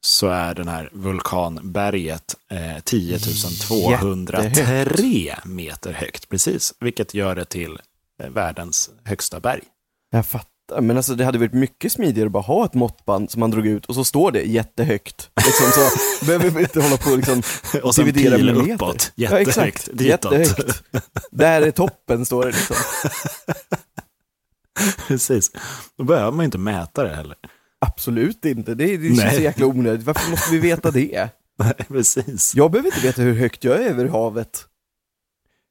[0.00, 6.28] så är den här vulkanberget eh, 10 203 meter högt.
[6.28, 7.78] Precis, vilket gör det till
[8.22, 9.62] eh, världens högsta berg.
[10.10, 10.80] Jag fattar.
[10.80, 13.66] Men alltså det hade varit mycket smidigare att bara ha ett måttband som man drog
[13.66, 15.30] ut och så står det jättehögt.
[15.46, 15.90] Liksom så
[16.26, 17.42] behöver vi inte hålla på och liksom
[17.82, 18.74] Och sen dividera pil millimeter.
[18.74, 19.88] uppåt, Ja, jättehögt, exakt.
[19.92, 20.32] ditåt.
[20.32, 20.82] Jättehögt.
[21.30, 22.76] Där är toppen, står det liksom.
[25.08, 25.50] Precis.
[25.98, 27.36] Då behöver man inte mäta det heller.
[27.78, 28.74] Absolut inte.
[28.74, 30.06] Det, är- det känns så jäkla onödigt.
[30.06, 31.28] Varför måste vi veta det?
[31.58, 32.54] Nej, precis.
[32.54, 34.66] Jag behöver inte veta hur högt jag är över havet.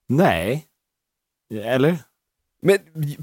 [0.10, 0.66] Nej.
[1.54, 1.98] Eller?
[2.66, 2.78] Men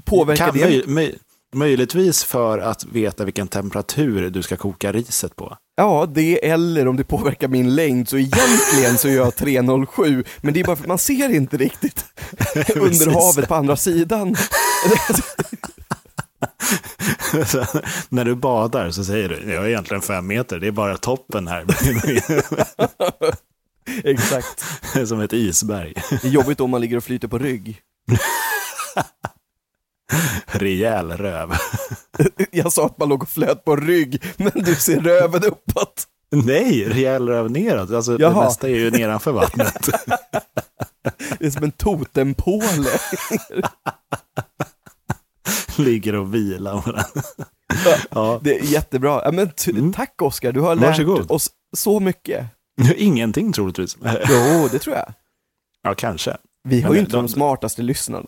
[0.05, 0.65] påverkar Kan, det?
[0.65, 1.17] möj, möj,
[1.55, 5.57] möjligtvis för att veta vilken temperatur du ska koka riset på.
[5.75, 8.09] Ja, det eller om det påverkar min längd.
[8.09, 10.25] Så egentligen så är jag 3,07.
[10.41, 12.05] Men det är bara för att man ser inte riktigt
[12.75, 14.35] under havet på andra sidan.
[17.45, 17.65] Så,
[18.09, 21.47] när du badar så säger du, jag är egentligen fem meter, det är bara toppen
[21.47, 21.65] här.
[24.03, 24.65] Exakt.
[25.07, 25.93] Som ett isberg.
[26.21, 27.81] Det är jobbigt om man ligger och flyter på rygg.
[30.53, 31.53] Rejäl röv.
[32.51, 36.07] Jag sa att man låg och flöt på rygg, men du ser röven uppåt.
[36.31, 37.91] Nej, rejäl röv neråt.
[37.91, 39.83] Alltså, det mesta är ju nedanför vattnet.
[41.39, 42.89] Det är som en totempåle.
[45.77, 47.03] Ligger och vilar på den.
[48.11, 48.39] Ja.
[48.43, 49.21] Det är jättebra.
[49.25, 49.93] Ja, men Mm.
[49.93, 51.31] Tack Oskar, du har lärt Varsågod.
[51.31, 52.45] oss så mycket.
[52.95, 53.97] Ingenting troligtvis.
[54.29, 55.13] Jo, det tror jag.
[55.83, 56.37] Ja, kanske.
[56.63, 58.27] Vi har Men ju inte de de- smartaste lyssnarna.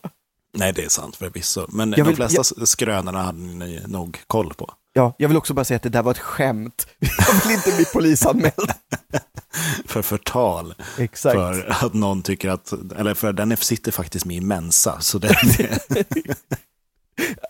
[0.56, 1.66] Nej, det är sant förvisso.
[1.70, 4.74] Men Jag de vill- flesta skrönorna hade ni nog koll på.
[4.94, 6.88] Ja, jag vill också bara säga att det där var ett skämt.
[7.00, 8.54] Jag vill inte bli polisanmäld.
[9.86, 10.74] För förtal.
[10.98, 11.36] Exakt.
[11.36, 15.00] För att någon tycker att, eller för den sitter faktiskt med i Mensa.
[15.02, 15.36] Så den,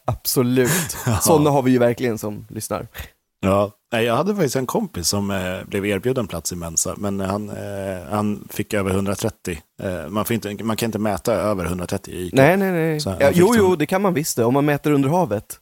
[0.06, 0.98] Absolut.
[1.22, 2.88] Sådana har vi ju verkligen som lyssnar.
[3.46, 3.72] Ja.
[4.02, 8.04] Jag hade faktiskt en kompis som eh, blev erbjuden plats i Mensa, men han, eh,
[8.12, 9.62] han fick över 130.
[9.82, 12.34] Eh, man, inte, man kan inte mäta över 130 i IQ.
[12.34, 13.00] Nej, nej, nej.
[13.20, 15.60] Ja, jo, som- jo, det kan man visst det, om man mäter under havet.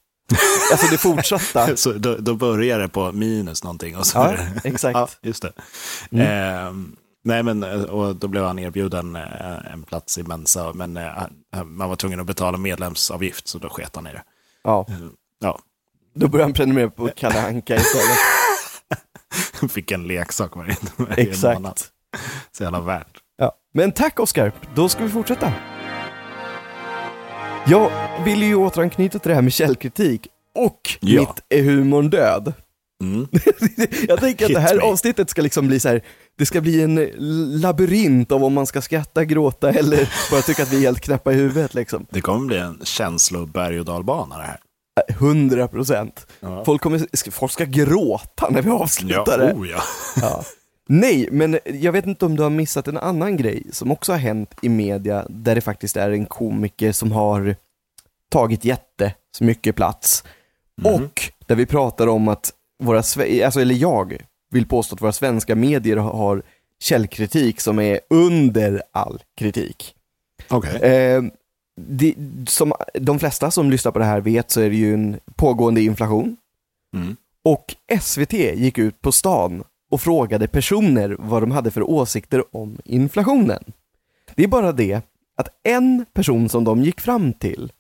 [0.71, 1.75] Alltså det fortsatta.
[1.77, 3.97] Så då, då börjar det på minus någonting.
[3.97, 4.95] Och så Ja, exakt.
[4.97, 5.51] Ja, just det.
[6.23, 6.71] Eh,
[7.23, 11.13] nej, men eh, och då blev han erbjuden eh, en plats i Mensa, men eh,
[11.65, 14.23] man var tvungen att betala medlemsavgift, så då sket han i det.
[14.63, 14.85] Ja,
[15.39, 15.59] Ja,
[16.13, 18.17] då börjar han prenumerera på Kalle Anka istället.
[19.71, 21.71] fick en leksak varje, varje månad.
[21.71, 21.91] Exakt.
[22.58, 23.17] Så jävla värt.
[23.38, 23.52] Ja.
[23.73, 25.54] Men tack Oskar, då ska vi fortsätta.
[27.67, 27.91] Jag
[28.26, 31.19] vill ju återanknyta till det här med källkritik och Ja.
[31.21, 32.54] mitt är humorn död.
[33.04, 33.28] Mm.
[34.08, 36.02] Jag tänker att det här avsnittet ska liksom bli så här,
[36.38, 36.95] det ska bli en
[37.62, 41.32] labyrint av om man ska skratta, gråta eller bara tycka att vi är helt knäppa
[41.32, 42.06] i huvudet liksom.
[42.10, 44.60] Det kommer bli en känsloberg och dalbana det här.
[45.10, 46.27] 100 procent.
[46.39, 46.65] Ja.
[46.65, 49.53] Folk, kommer, folk ska gråta när vi avslutar Ja, det.
[49.53, 49.82] oh ja.
[50.21, 50.43] Ja.
[50.88, 54.19] Nej, men jag vet inte om du har missat en annan grej som också har
[54.19, 57.55] hänt i media där det faktiskt är en komiker som har
[58.32, 60.24] tagit jätte så mycket plats.
[60.84, 62.53] Och där vi pratar om att
[62.84, 64.17] våra, alltså, eller jag
[64.51, 66.43] vill påstå att våra svenska medier har
[66.80, 69.95] källkritik som är under all kritik.
[70.49, 70.76] Okej.
[70.82, 71.24] Eh,
[71.82, 72.15] det,
[72.47, 75.82] som de flesta som lyssnar på det här vet så är det ju en pågående
[75.82, 76.38] inflation.
[76.95, 77.15] Mm.
[77.45, 82.78] Och SVT gick ut på stan och frågade personer vad de hade för åsikter om
[82.86, 83.63] inflationen.
[84.36, 85.01] Det är bara det
[85.38, 87.71] att en person som de gick fram till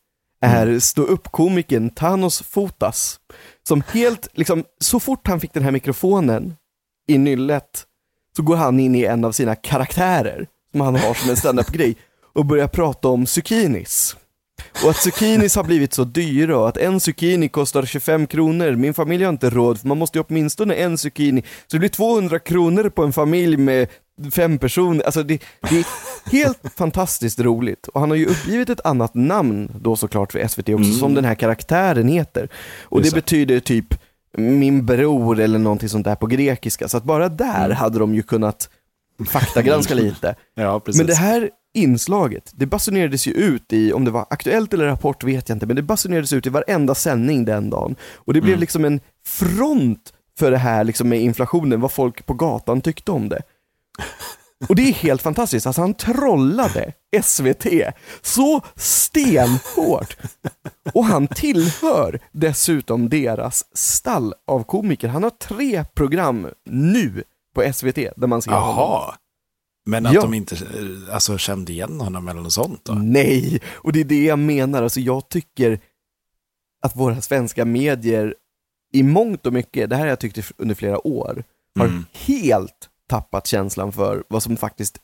[0.41, 3.19] är stå upp komikern Thanos Fotas.
[3.67, 6.55] Som helt, liksom, så fort han fick den här mikrofonen
[7.07, 7.85] i nyllet
[8.35, 11.95] så går han in i en av sina karaktärer som han har som en standup-grej
[12.33, 14.15] och börjar prata om zucchinis.
[14.83, 18.71] Och att zucchinis har blivit så dyra och att en zucchini kostar 25 kronor.
[18.71, 21.41] Min familj har inte råd, för man måste ju åtminstone en zucchini.
[21.41, 23.87] Så det blir 200 kronor på en familj med
[24.31, 25.03] fem personer.
[25.05, 25.85] Alltså det, det är
[26.31, 27.87] helt fantastiskt roligt.
[27.87, 30.93] Och han har ju uppgivit ett annat namn då såklart för SVT också, Mm.
[30.99, 32.49] som den här karaktären heter.
[32.83, 33.15] Och det det.
[33.15, 33.85] betyder typ
[34.37, 36.87] min bror eller någonting sånt där på grekiska.
[36.87, 37.77] Så att bara där Mm.
[37.77, 38.69] hade de ju kunnat
[39.29, 40.35] faktagranska lite.
[40.55, 40.97] Ja, precis.
[40.99, 45.23] Men det här inslaget, det basunerades ju ut i, om det var Aktuellt eller Rapport
[45.23, 47.95] vet jag inte, men det basunerades ut i varenda sändning den dagen.
[48.15, 48.59] Och det blev Mm.
[48.59, 53.29] liksom en front för det här liksom med inflationen, vad folk på gatan tyckte om
[53.29, 53.41] det.
[54.69, 56.93] Och det är helt fantastiskt, alltså han trollade
[57.23, 57.65] SVT
[58.21, 60.17] så stenhårt.
[60.93, 65.07] Och han tillhör dessutom deras stall av komiker.
[65.07, 67.23] Han har tre program nu
[67.55, 68.75] på SVT där man ser honom.
[69.85, 70.21] Men att Ja.
[70.21, 72.93] de inte eh, alltså, kände igen honom eller något sånt då?
[72.93, 74.83] Nej, och det är det jag menar.
[74.83, 75.79] Alltså jag tycker
[76.81, 78.35] att våra svenska medier
[78.93, 81.43] i mångt och mycket, det här har jag tyckt under flera år,
[81.79, 82.05] har Mm.
[82.13, 84.97] helt tappat känslan för vad som faktiskt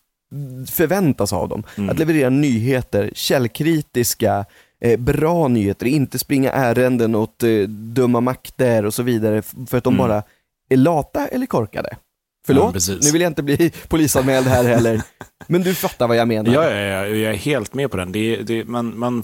[0.69, 1.63] förväntas av dem.
[1.77, 1.89] Mm.
[1.89, 4.45] Att leverera nyheter, källkritiska,
[4.81, 9.83] eh, bra nyheter, inte springa ärenden åt eh, dumma makter och så vidare för att
[9.83, 10.07] de Mm.
[10.07, 10.23] bara
[10.69, 11.97] är lata eller korkade.
[12.41, 13.05] Ja, Förlåt, precis.
[13.05, 15.01] nu vill jag inte bli polisanmäld här heller,
[15.47, 16.53] men du fattar vad jag menar.
[16.53, 18.11] Ja, ja, ja, jag är helt med på den.
[18.11, 19.23] Det, det, man, man,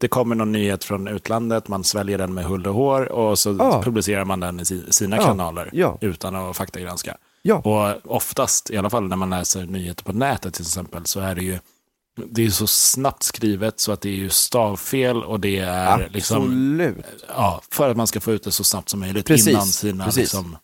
[0.00, 3.56] det kommer någon nyhet från utlandet, man sväljer den med hull och hår och så
[3.58, 3.82] Ja.
[3.82, 5.98] publicerar man den i si- sina Ja, kanaler ja.
[6.00, 7.16] utan att faktagranska.
[7.42, 7.54] Ja.
[7.56, 11.34] Och oftast, i alla fall när man läser nyheter på nätet till exempel, så är
[11.34, 11.58] det ju
[12.30, 16.36] det är så snabbt skrivet så att det är ju stavfel och det är liksom,
[16.42, 16.96] Absolut.
[17.28, 20.04] ja, för att man ska få ut det så snabbt som möjligt Precis, innan sina
[20.04, 20.20] precis.
[20.22, 20.56] liksom,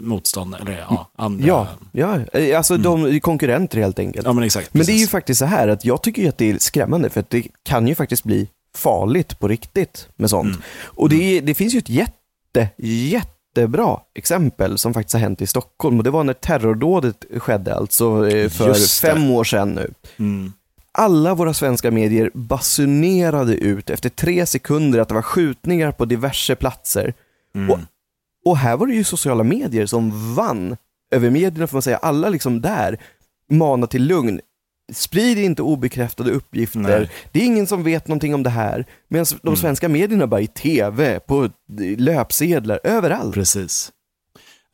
[0.00, 1.46] motstånd, eller ja, andra.
[1.46, 4.26] Ja, ja, eh, alltså de är konkurrenter helt enkelt.
[4.26, 4.74] Ja, men exakt.
[4.74, 7.20] Men det är ju faktiskt så här att jag tycker att det är skrämmande för
[7.20, 10.46] att det kan ju faktiskt bli farligt på riktigt med sånt.
[10.54, 10.62] Mm.
[10.84, 15.46] Och det, är- det finns ju ett jätte, jättebra exempel som faktiskt har hänt i
[15.46, 19.94] Stockholm och det var när terrordådet skedde, alltså eh, för fem år sedan nu.
[20.18, 20.52] Mm.
[20.98, 26.54] Alla våra svenska medier basunerade ut efter tre sekunder att det var skjutningar på diverse
[26.54, 27.14] platser.
[27.54, 27.70] Mm.
[27.70, 27.78] Och,
[28.44, 30.76] och här var det ju sociala medier som vann
[31.14, 31.96] över medierna får man säga.
[31.96, 32.98] Alla liksom där
[33.50, 34.40] manar till lugn.
[34.92, 36.80] Sprid inte obekräftade uppgifter.
[36.80, 37.10] Nej.
[37.32, 38.84] Det är ingen som vet någonting om det här.
[39.08, 39.56] Medan de Mm.
[39.56, 41.48] svenska medierna bara i tv, på
[41.98, 43.34] löpsedlar, överallt.
[43.34, 43.92] Precis.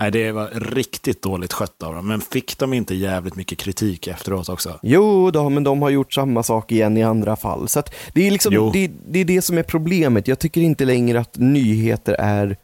[0.01, 2.09] Nej, det var riktigt dåligt skött av dem.
[2.09, 4.79] Men fick de inte jävligt mycket kritik efteråt också?
[4.83, 7.69] Jo då, men de har gjort samma sak igen i andra fall.
[7.69, 7.83] Så
[8.15, 10.29] det, är liksom, det, det är det som är problemet.
[10.29, 12.57] Jag tycker inte längre att nyheter är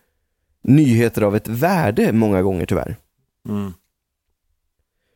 [0.67, 2.97] nyheter av ett värde många gånger tyvärr.
[3.49, 3.73] Mm.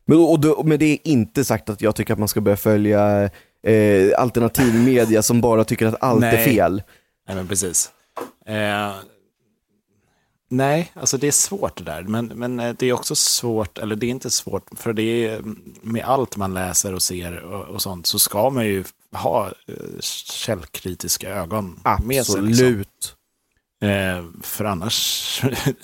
[0.05, 2.57] Men, och då, men det är inte sagt att jag tycker att man ska börja
[2.57, 3.29] följa
[3.63, 6.45] eh, alternativ media som bara tycker att allt är Nej.
[6.45, 6.83] fel.
[7.27, 7.91] Nej, men precis.
[8.45, 8.93] Eh,
[10.49, 12.03] nej, alltså det är svårt det där.
[12.03, 15.41] Men, men eh, det är också svårt, eller det är inte svårt, för det är
[15.81, 19.99] med allt man läser och ser och, och sånt så ska man ju ha eh,
[19.99, 22.41] källkritiska ögon med sig.
[22.41, 22.83] Liksom.
[23.81, 24.95] Eh, för annars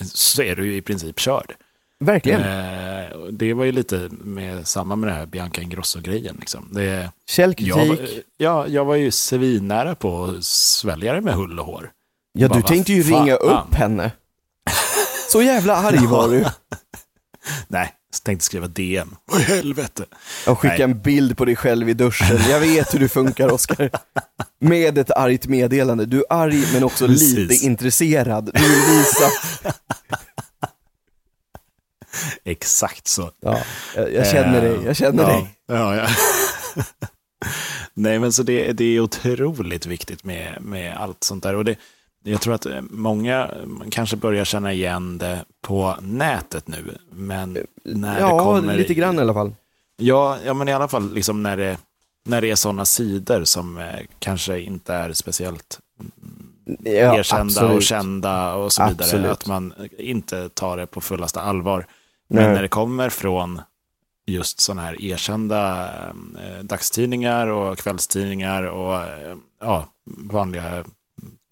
[0.00, 1.54] så är du ju i princip körd.
[2.00, 2.40] Verkligen.
[2.40, 6.36] Eh, det var ju lite med samma med det här Bianca Ingrosso-grejen.
[6.40, 6.68] Liksom.
[6.72, 7.74] Det, jag, Källkritik.
[7.74, 7.98] var,
[8.36, 11.90] ja, jag var ju svinnära på att svälja det med hull och hår.
[12.32, 13.24] ja, bara, du tänkte ju fan?
[13.24, 14.12] ringa upp henne.
[15.28, 16.44] Så jävla arg var du.
[17.68, 19.16] Nej, jag tänkte skriva DM.
[19.24, 20.04] Vad i helvete.
[20.46, 20.82] Och skicka Nej.
[20.82, 22.38] en bild på dig själv i duschen.
[22.50, 23.90] Jag vet hur du funkar, Oskar.
[24.60, 26.06] Med ett argt meddelande.
[26.06, 27.34] Du är arg, men också Precis.
[27.34, 28.50] lite intresserad.
[28.54, 29.30] Du vill visa.
[32.44, 33.30] Exakt så.
[33.40, 33.58] Ja,
[33.96, 34.78] jag, jag känner dig.
[34.84, 35.54] Jag känner ja, dig.
[35.66, 36.06] Ja, ja.
[37.94, 41.54] Nej, men så det, det är otroligt viktigt med, med allt sånt där.
[41.54, 41.76] Och det,
[42.24, 43.50] jag tror att många
[43.90, 46.98] kanske börjar känna igen det på nätet nu.
[47.12, 48.76] Men när det Ja, kommer...
[48.76, 49.54] lite grann i alla fall.
[49.96, 51.76] Ja, ja, men i alla fall liksom när det,
[52.28, 55.78] när det är sådana sidor som eh, kanske inte är speciellt
[56.84, 57.76] Ja, erkända absolut.
[57.76, 59.04] och kända och så vidare.
[59.04, 59.30] Absolut.
[59.30, 61.86] Att man inte tar det på fullaste allvar.
[62.28, 62.44] Nej.
[62.44, 63.60] Men när det kommer från
[64.26, 65.88] just sådana här erkända
[66.38, 70.84] eh, dagstidningar och kvällstidningar och eh, ja, vanliga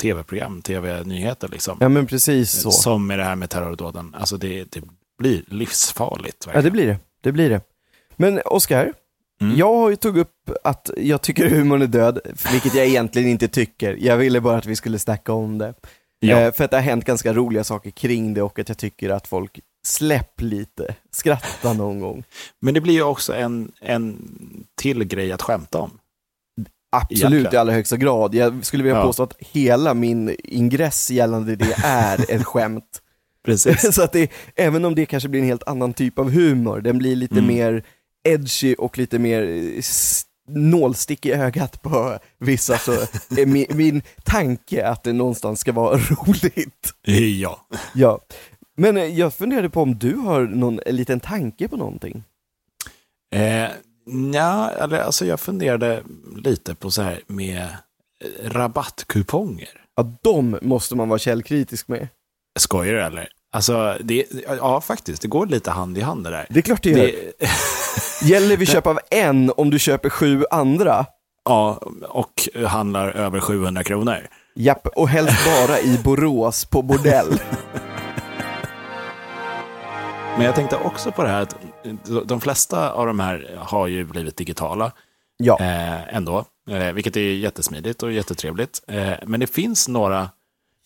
[0.03, 1.79] tv-program, tv-nyheter liksom.
[1.81, 2.71] Ja, men precis så.
[2.71, 4.15] Som med det här med terrordåden.
[4.19, 4.83] Alltså det, det
[5.19, 6.45] blir livsfarligt.
[6.47, 6.65] Ja, verkligen.
[6.65, 6.99] det blir det.
[7.21, 7.61] Det blir det.
[8.17, 8.93] Men Oskar,
[9.41, 9.57] Mm.
[9.57, 12.19] Jag tog upp att jag tycker humorn är död,
[12.53, 13.97] vilket jag egentligen inte tycker.
[14.01, 15.75] Jag ville bara att vi skulle snacka om det.
[16.21, 16.41] Ja.
[16.41, 19.11] Eh, för att det har hänt ganska roliga saker kring det och att jag tycker
[19.11, 22.25] att folk släpp lite, skratta någon gång.
[22.61, 24.17] Men det blir ju också en, en
[24.81, 25.99] till grej att skämta om.
[26.93, 27.55] Absolut Egentligen.
[27.55, 28.35] i allra högsta grad.
[28.35, 29.05] Jag skulle vilja Ja.
[29.07, 33.03] påstå att hela min ingress gällande det är ett skämt.
[33.45, 33.95] Precis.
[33.95, 36.99] Så att det, även om det kanske blir en helt annan typ av humor, den
[36.99, 37.47] blir lite Mm.
[37.47, 37.85] mer
[38.27, 39.83] edgy och lite mer eh,
[40.49, 42.93] nålstick i ögat på vissa, så
[43.37, 45.97] är min, min tanke att det någonstans ska vara
[46.27, 46.93] roligt.
[47.41, 47.67] Ja.
[47.95, 48.21] Ja.
[48.77, 52.25] Men eh, jag funderade på om du har någon en liten tanke på någonting?
[53.35, 53.69] Eh,
[54.33, 56.03] ja, eller alltså jag funderade
[56.37, 57.63] lite på så här med
[58.25, 59.69] eh, rabattkuponger.
[59.97, 62.09] Ja, de måste man vara källkritisk med.
[62.59, 63.29] Skojar du eller?
[63.57, 66.47] Alltså, det, ja faktiskt, det går lite hand i hand det där.
[66.51, 66.99] Det är klart det gör.
[66.99, 67.49] Det,
[68.23, 71.07] Gäller vid köp av en om du köper sju andra?
[71.45, 74.29] ja, och handlar över 700 kronor.
[74.55, 77.41] Japp, och helst bara i Borås på bordell.
[80.37, 81.57] Men jag tänkte också på det här att
[82.29, 84.93] de flesta av de här har ju blivit digitala
[85.39, 88.83] Ja, eh, ändå, eh, vilket är jättesmidigt och jättetrevligt.
[88.89, 90.31] Eh, men det finns några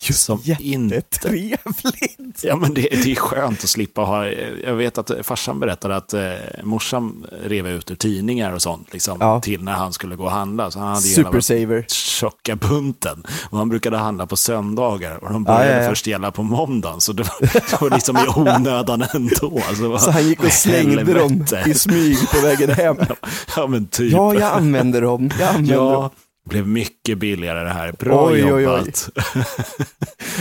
[0.01, 0.95] som inte...
[0.95, 2.43] jättetrevligt.
[2.43, 4.27] Ja, men det, det är skönt att slippa ha...
[4.65, 6.21] Jag vet att farsan berättade att eh,
[6.63, 9.41] morsan rev ut ur tidningar och sånt liksom, Ja.
[9.41, 10.71] till när han skulle gå och handla.
[10.71, 11.85] Så han hade Supersaver.
[11.87, 13.23] tjocka bunten.
[13.49, 15.89] Och han brukade handla på söndagar och de Ja, började ja, ja.
[15.89, 17.01] först gälla på måndagen.
[17.01, 19.61] Så det var, det var liksom i onödan ändå.
[19.67, 22.97] Alltså, vad- Så han gick och slängde dem i smyg på vägen hem.
[23.55, 24.11] Ja, men typ.
[24.13, 25.31] Ja, jag använder dem.
[25.39, 26.09] Jag använder dem.
[26.51, 27.91] Blev mycket billigare det här.
[27.91, 28.63] Bra Oj, oj, oj.
[28.63, 29.09] jobbat.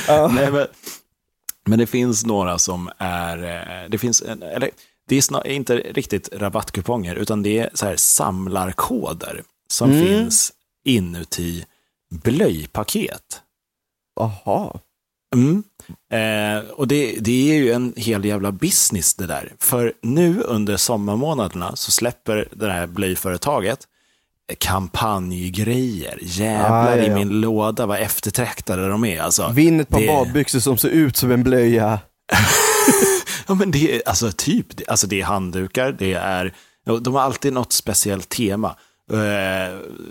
[0.09, 0.29] Ja.
[0.35, 0.67] Nej, men,
[1.67, 4.71] men det finns några som är, eh, det finns, en, eller
[5.09, 10.07] det är snar, inte riktigt rabattkuponger, utan det är så här samlarkoder som Mm.
[10.07, 10.53] finns
[10.85, 11.65] inuti
[12.11, 13.43] blöjpaket.
[14.17, 14.79] Jaha.
[15.35, 15.63] Mm.
[16.13, 19.53] Eh, och det, det är ju en hel jävla business det där.
[19.59, 23.87] För nu under sommarmånaderna så släpper det här blöjföretaget
[24.59, 26.19] kampanjgrejer.
[26.23, 27.05] Jävlar Ah, ja, ja.
[27.05, 29.21] i min låda vad eftertraktade de är.
[29.21, 31.99] Alltså, Vinn ett par det- badbyxor som ser ut som en blöja.
[33.49, 36.55] Ja, men det är alltså typ, alltså det är handdukar, det är,
[37.01, 38.69] de har alltid något speciellt tema.
[39.13, 39.17] Eh,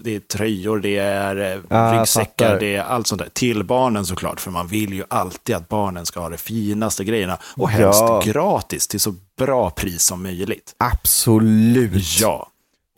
[0.03, 2.59] Det är tröjor, det är Ah, ryggsäckar, fattar.
[2.59, 3.29] det är allt sånt där.
[3.33, 7.37] Till barnen såklart, för man vill ju alltid att barnen ska ha de finaste grejerna.
[7.57, 8.21] Och helst Ja.
[8.25, 10.73] gratis till så bra pris som möjligt.
[10.77, 12.19] Absolut.
[12.21, 12.47] Ja.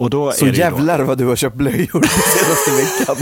[0.01, 2.71] Och då Så är det ju då, jävlar vad du har köpt blöjor senaste
[3.05, 3.17] veckan.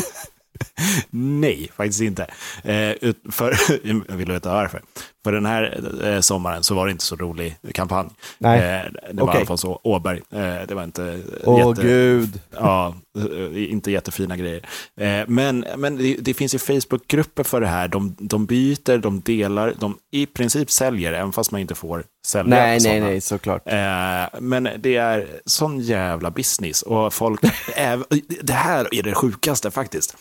[1.09, 2.23] Nej, faktiskt inte.
[2.63, 3.57] Eh, för,
[4.07, 4.82] jag vill veta varför.
[5.30, 5.80] För den här
[6.15, 8.09] eh, sommaren så var det inte så rolig kampanj.
[8.38, 8.59] Nej.
[8.59, 9.39] Eh, det var Okej.
[9.39, 10.21] Alfons Åberg.
[10.32, 12.39] Eh, det var inte Åh jätte, gud.
[12.51, 14.65] Ja, eh, inte jättefina grejer.
[15.01, 17.88] Eh, men men det, det finns ju Facebookgrupper för det här.
[17.88, 22.49] De, de byter, de delar, de i princip säljer, även fast man inte får sälja.
[22.55, 23.05] Nej, nej, sådana.
[23.05, 23.61] nej, såklart.
[23.65, 27.41] Eh, men det är sån jävla business och folk,
[27.75, 30.15] äv- det här är det sjukaste faktiskt.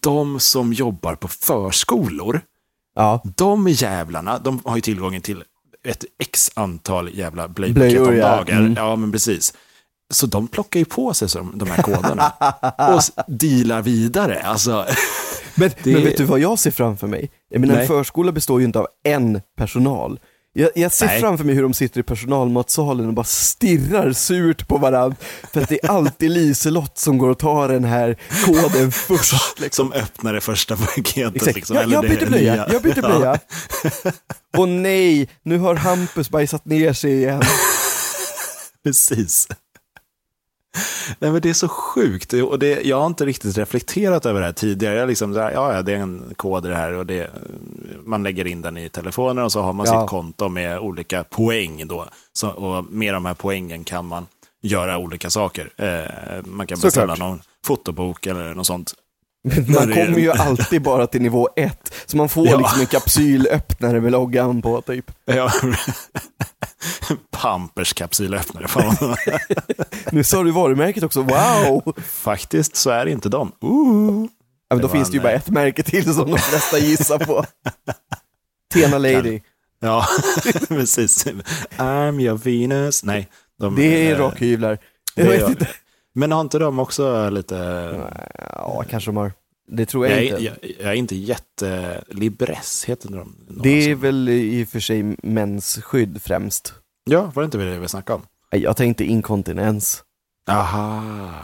[0.00, 2.40] De som jobbar på förskolor,
[2.96, 3.22] Ja.
[3.36, 5.44] de jävlarna, de har ju tillgången till
[5.88, 8.56] ett x antal jävla blöjpaket Blöjor, om dagar.
[8.60, 8.74] Mm.
[8.76, 9.54] Ja, men precis.
[10.14, 12.32] Så de plockar ju på sig som, de här koderna
[12.94, 14.42] och dealar vidare.
[14.42, 14.86] Alltså,
[15.54, 17.30] Men, Det- men vet du vad jag ser framför mig?
[17.50, 20.20] Jag menar, en förskola består ju inte av en personal.
[20.58, 21.20] Jag, jag ser Nej.
[21.20, 25.16] framför mig hur de sitter i personalmatsalen och bara stirrar surt på varandra.
[25.52, 29.60] För att det är alltid Liselott som går och tar den här koden först.
[29.60, 29.90] Liksom.
[29.92, 31.36] som öppnar det första paketet.
[31.36, 31.56] Exakt.
[31.56, 33.08] Liksom, jag, jag byter blöja, jag byter Ja.
[33.18, 33.38] blöja.
[34.56, 37.42] Och nej, nu har Hampus bajsat ner sig igen.
[38.84, 39.48] Precis.
[41.18, 44.46] Nej, men det är så sjukt och det, jag har inte riktigt reflekterat över det
[44.46, 44.94] här tidigare.
[44.98, 47.30] Jag liksom, ja, ja, det är en kod det här och det,
[48.04, 50.00] man lägger in den i telefonen och så har man Ja.
[50.00, 52.06] sitt konto med olika poäng då.
[52.32, 54.26] Så, och med de här poängen kan man
[54.62, 55.70] göra olika saker.
[55.76, 57.18] Eh, man kan beställa Såklart.
[57.18, 58.94] någon fotobok eller något sånt.
[59.68, 62.58] Man kommer ju alltid bara till nivå ett, så man får Ja.
[62.58, 65.10] liksom en kapsylöppnare med loggan på typ.
[65.24, 65.50] Ja.
[67.30, 68.66] Pampers kapsylöppnare.
[70.12, 71.94] Nu sa du varumärket också, wow!
[72.04, 73.52] Faktiskt så är det inte de.
[73.60, 74.26] Ooh.
[74.68, 77.18] Ja, men då finns det ju bara eh, ett märke till som de flesta gissar
[77.18, 77.44] på.
[78.74, 79.40] Tena Lady.
[79.80, 80.06] Ja,
[80.68, 81.26] precis.
[81.76, 83.04] I'm your Venus.
[83.04, 83.28] Nej.
[83.60, 84.78] De, Det är rockhyvlar.
[85.14, 85.68] det Jag vet gör- inte.
[86.14, 87.54] Men har inte de också lite...
[88.38, 89.32] Ja, kanske de har.
[89.68, 90.36] Det tror jag, Jag, inte.
[90.36, 93.34] är- jag, jag är inte jättelibress, heter de?
[93.62, 96.74] det är väl i och för sig mensskydd främst.
[97.04, 98.26] Ja, var det inte det vi snackade om?
[98.60, 100.02] Jag tänkte inkontinens.
[100.50, 101.02] Aha,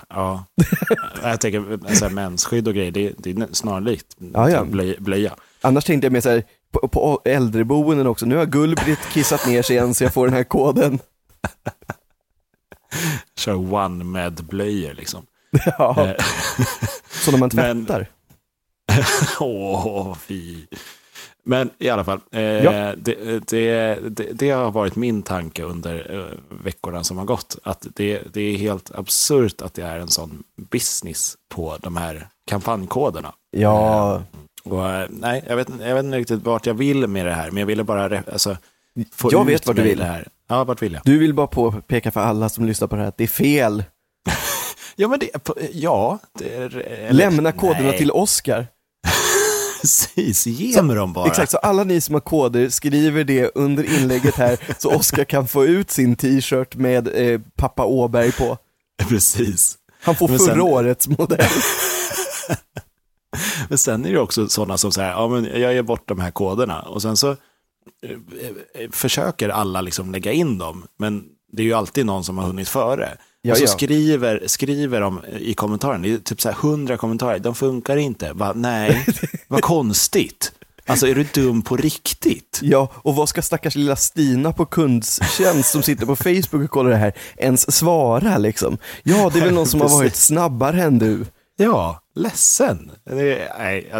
[0.08, 0.44] ja.
[1.22, 4.64] jag tänker så här, mensskydd och grejer, det, det är snarlikt Ja, ja.
[4.64, 4.94] blöja.
[4.98, 5.34] blöja.
[5.60, 9.62] Annars tänkte jag mer så här, på, på äldreboenden också, nu har Gullbritt kissat ner
[9.62, 10.98] sig igen så jag får den här koden.
[13.36, 15.22] Kör one med blöjor liksom.
[15.78, 16.24] Ja, Eh,
[17.10, 18.06] så när man tvättar.
[19.40, 20.66] Åh, fy.
[21.44, 22.94] Men i alla fall, eh, Ja.
[22.96, 27.58] det, det, det, det har varit min tanke under eh, veckorna som har gått.
[27.62, 33.32] Att det, är helt absurt att det är en sån business på de här kampanjkoderna.
[33.50, 34.22] Ja,
[34.64, 37.50] Och, eh, nej, jag vet, jag vet inte riktigt vart jag vill med det här,
[37.50, 38.56] men jag ville bara alltså,
[39.12, 39.98] få Jag ut vet vart du vill.
[39.98, 40.28] Det här.
[40.48, 41.02] Ja, vart vill jag?
[41.04, 43.84] du vill bara påpeka för alla som lyssnar på det här att det är fel.
[44.96, 45.30] Ja, men det,
[45.72, 46.18] ja.
[46.38, 48.66] Det är, Lämna koderna nej, till Oscar.
[49.80, 51.26] Precis, ge mig dem bara.
[51.26, 55.48] Exakt, så alla ni som har koder skriver det under inlägget här så Oscar kan
[55.48, 58.58] få ut sin t-shirt med eh, pappa Åberg på.
[59.08, 59.78] Precis.
[60.02, 61.46] Han får Men förra sen- årets modell.
[63.68, 66.30] Men sen är det också sådana som säger, ja men jag ger bort de här
[66.30, 67.36] koderna och sen så eh,
[68.74, 72.46] eh, försöker alla liksom lägga in dem, men det är ju alltid någon som har
[72.46, 73.16] hunnit före.
[73.42, 73.68] Ja, och så ja.
[73.68, 78.32] skriver, skriver de i kommentaren, det är typ så här hundra kommentarer, de funkar inte.
[78.32, 79.06] Va, nej,
[79.48, 80.52] vad konstigt.
[80.86, 82.58] Alltså är du dum på riktigt?
[82.62, 86.90] Ja, och vad ska stackars lilla Stina på kundstjänst som sitter på Facebook och kollar
[86.90, 88.78] det här ens svara liksom?
[89.02, 91.24] Ja, det är väl någon som har varit snabbare än du.
[91.56, 92.90] Ja, ledsen.
[93.04, 93.90] Det är, nej,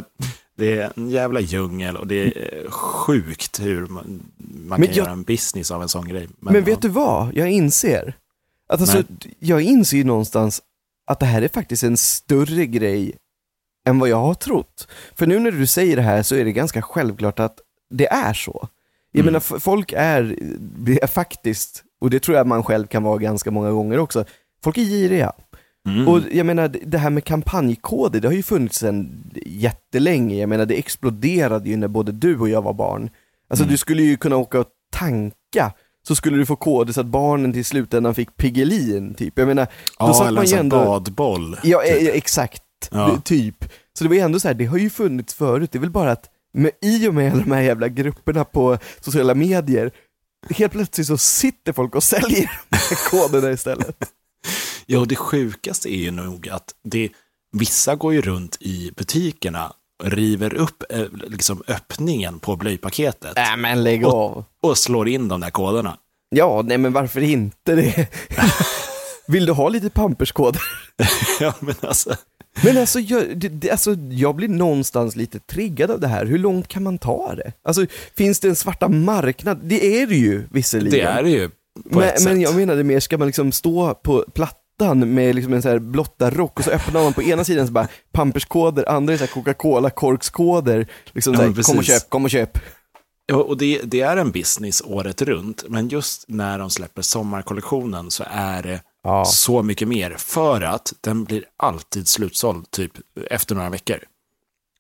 [0.59, 4.97] det är en jävla djungel och det är eh, sjukt hur man, man Men kan
[4.97, 6.29] jag- göra en business av en sån grej.
[6.41, 6.61] Men, ja.
[6.61, 7.37] vet du vad?
[7.37, 8.15] Jag inser.
[8.73, 9.35] Att alltså, Nej.
[9.39, 10.63] jag inser ju någonstans
[11.07, 13.17] att det här är faktiskt en större grej
[13.89, 14.89] än vad jag har trott.
[15.15, 17.59] För nu när du säger det här så är det ganska självklart att
[17.91, 18.69] det är så.
[19.13, 19.33] Jag Mm.
[19.33, 20.37] menar, folk är,
[21.03, 24.25] är faktiskt, och det tror jag man själv kan vara ganska många gånger också,
[24.65, 25.33] folk är giriga.
[25.89, 26.09] Mm.
[26.09, 30.37] Och jag menar, det- det här med kampanjkoder, det har ju funnits sedan jättelänge.
[30.37, 33.11] Jag menar, det exploderade ju när både du och jag var barn.
[33.49, 33.73] Alltså Mm.
[33.73, 35.73] du skulle ju kunna åka och tanka,
[36.09, 39.39] så skulle du få koder så att barnen till slutändan fick Piggelin, typ.
[39.39, 40.85] Jag menar, då ja, satt eller man ju ändå...
[40.85, 41.57] badboll.
[41.63, 42.03] Ja, typ.
[42.03, 42.63] eh, exakt.
[42.91, 43.21] Ja.
[43.25, 43.65] Typ.
[43.99, 45.91] Så det var ju ändå så här, det har ju funnits förut, det är väl
[45.91, 49.93] bara att med, i och med alla de här jävla grupperna på sociala medier,
[50.51, 52.51] helt plötsligt så sitter folk och säljer
[53.11, 53.97] koderna istället.
[54.87, 57.09] Ja, och det sjukaste är ju nog att det,
[57.53, 59.73] vissa går ju runt i butikerna
[60.05, 64.45] river upp eh, liksom öppningen på blöjpaketet Nej men lägg av.
[64.63, 65.97] och slår in de där koderna.
[66.31, 68.09] Ja, nej men varför inte det?
[69.27, 70.63] Vill du ha lite pamperskoder?
[71.41, 72.17] ja, men alltså.
[72.65, 76.27] Men alltså jag, det, alltså, jag blir någonstans lite triggad av det här.
[76.27, 77.53] Hur långt kan man ta det?
[77.65, 77.87] Alltså,
[78.17, 79.61] finns det en svarta marknad?
[79.63, 80.91] Det är det ju visserligen.
[80.91, 81.51] Det är det ju
[81.85, 84.25] men, men jag menade mer, ska man liksom stå på
[84.79, 87.67] plattan med liksom en så här blotta rock och så öppnar man på ena sidan
[87.67, 90.87] så bara pamperskoder, andra är så Coca-Cola korkskoder.
[91.13, 92.59] Liksom Ja, så här, men kom och köp, kom och köp.
[93.27, 98.11] Ja, och det, det är en business året runt, men just när de släpper sommarkollektionen
[98.11, 99.25] så är det Ja.
[99.25, 100.15] så mycket mer.
[100.19, 102.93] För att den blir alltid slutsåld typ
[103.31, 103.97] efter några veckor.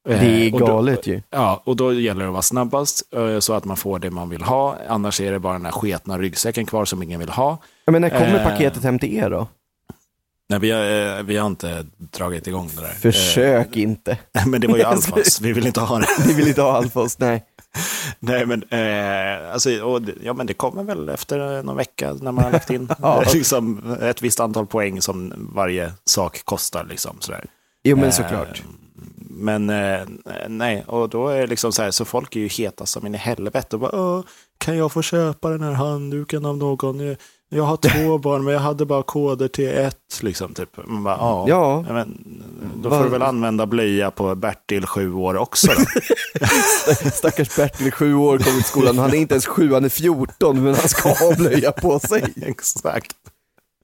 [0.04, 1.22] Det är Eh, galet ju.
[1.30, 4.28] Ja, och då gäller det att vara snabbast eh, så att man får det man
[4.28, 4.76] vill ha.
[4.88, 7.58] Annars är det bara den här sketna ryggsäcken kvar som ingen vill ha.
[7.84, 8.44] Jag menar, kommer Eh.
[8.44, 9.48] paketet hem till er då?
[10.48, 12.88] Nej, vi har, eh, vi har inte dragit igång det där.
[12.88, 14.10] Försök inte.
[14.34, 16.06] Eh, Men det var ju Alfas, vi vill inte ha det.
[16.26, 17.44] Ni vill inte ha Alfons, nej.
[18.18, 22.32] Nej, men, eh, alltså, och, ja, men det kommer väl efter eh, någon vecka när
[22.32, 23.22] man har lagt in Ja.
[23.22, 26.84] eh, liksom, ett visst antal poäng som varje sak kostar.
[26.84, 27.44] Liksom, sådär.
[27.84, 28.62] Jo men Eh, såklart.
[29.34, 30.00] Men eh,
[30.48, 33.14] nej, och då är det liksom så här, så folk är ju heta som in
[33.14, 34.22] i helvete och bara,
[34.58, 37.16] kan jag få köpa den här handduken av någon?
[37.54, 40.76] Jag, har två barn, men jag hade bara koder till ett, liksom, typ.
[40.86, 41.84] Man bara, ja, Ja.
[41.88, 42.42] Men,
[42.82, 45.84] då får du väl använda blöja på Bertil, sju år också då.
[47.12, 48.98] Stackars Bertil, sju år, kommer till skolan.
[48.98, 52.24] Han är inte ens sju, han är 14, men han ska ha blöja på sig.
[52.42, 53.16] Exakt.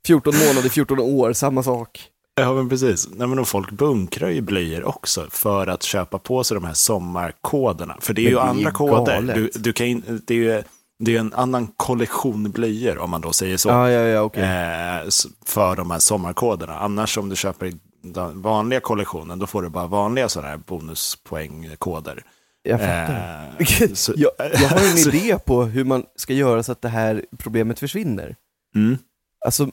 [0.07, 2.01] 14 månader, 14 år, samma sak.
[2.41, 3.09] Ja, men precis.
[3.13, 7.97] Nej, men folk bunkrar ju blöjor också för att köpa på sig de här sommarkoderna.
[8.01, 9.33] För det är Men ju det är andra ju koder.
[9.35, 10.63] Du, du kan, in- det är ju
[10.99, 13.69] det är en annan kollektion blöjor, om man då säger så.
[13.69, 14.43] Ja, ja, ja, okej.
[14.43, 15.09] eh,
[15.45, 16.79] för de här sommarkoderna.
[16.79, 20.61] Annars om du köper i den vanliga kollektionen, då får du bara vanliga sådana här
[20.67, 22.25] bonuspoängkoder.
[22.63, 23.55] Jag fattar.
[23.59, 26.83] Eh, så- jag, jag har en så- idé på hur man ska göra så att
[26.83, 28.37] det här problemet försvinner.
[28.75, 28.99] Mm,
[29.47, 29.71] Alltså,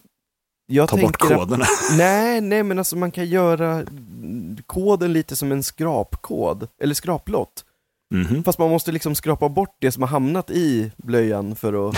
[0.67, 1.65] jag ta bort tänker att, koderna.
[1.97, 3.84] Nej, nej men alltså man kan göra
[4.67, 7.64] koden lite som en skrapkod, eller skraplott.
[8.14, 8.43] Mhm.
[8.43, 11.95] Fast man måste liksom skrapa bort det som har hamnat i blöjan för att...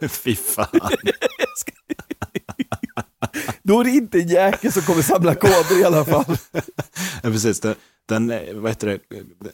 [0.10, 0.66] Fy fan.
[3.62, 6.24] då är det inte jäkel som kommer samla koder i alla fall.
[7.24, 7.60] Ja, precis.
[7.60, 7.74] Den,
[8.08, 8.98] den, vad heter det,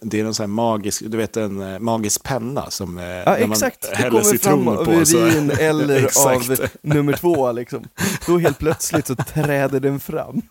[0.02, 3.24] det är en sån här magisk, du vet en eh, magisk penna som eh, Ja,
[3.24, 3.82] när man exakt.
[3.90, 5.06] Det häller kommer citron fram av på.
[5.06, 6.50] så- urin eller Exakt.
[6.50, 7.84] av nummer två liksom.
[8.26, 10.42] Då helt plötsligt så träder den fram.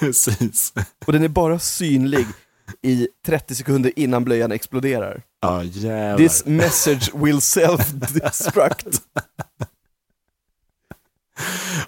[0.00, 0.72] Precis.
[1.06, 2.26] Och den är bara synlig
[2.82, 5.22] i 30 sekunder innan blöjan exploderar.
[5.40, 6.16] Ja, jävlar.
[6.18, 9.00] This message will self-destruct.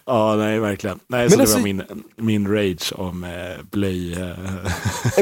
[0.05, 0.99] Ja, nej, verkligen.
[1.07, 1.83] Nej, Men så alltså- det var min,
[2.17, 4.13] min rage om eh, blöj...
[4.13, 4.37] Eh,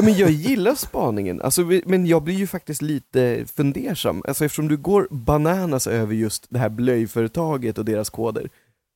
[0.03, 4.23] men jag gillar spaningen, alltså, men jag blir ju faktiskt lite fundersam.
[4.27, 8.49] Alltså, eftersom du går bananas över just det här blöjföretaget och deras koder.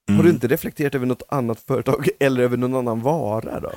[0.07, 0.31] Har du Mm.
[0.33, 3.71] inte reflekterat över något annat företag eller över någon annan vara då?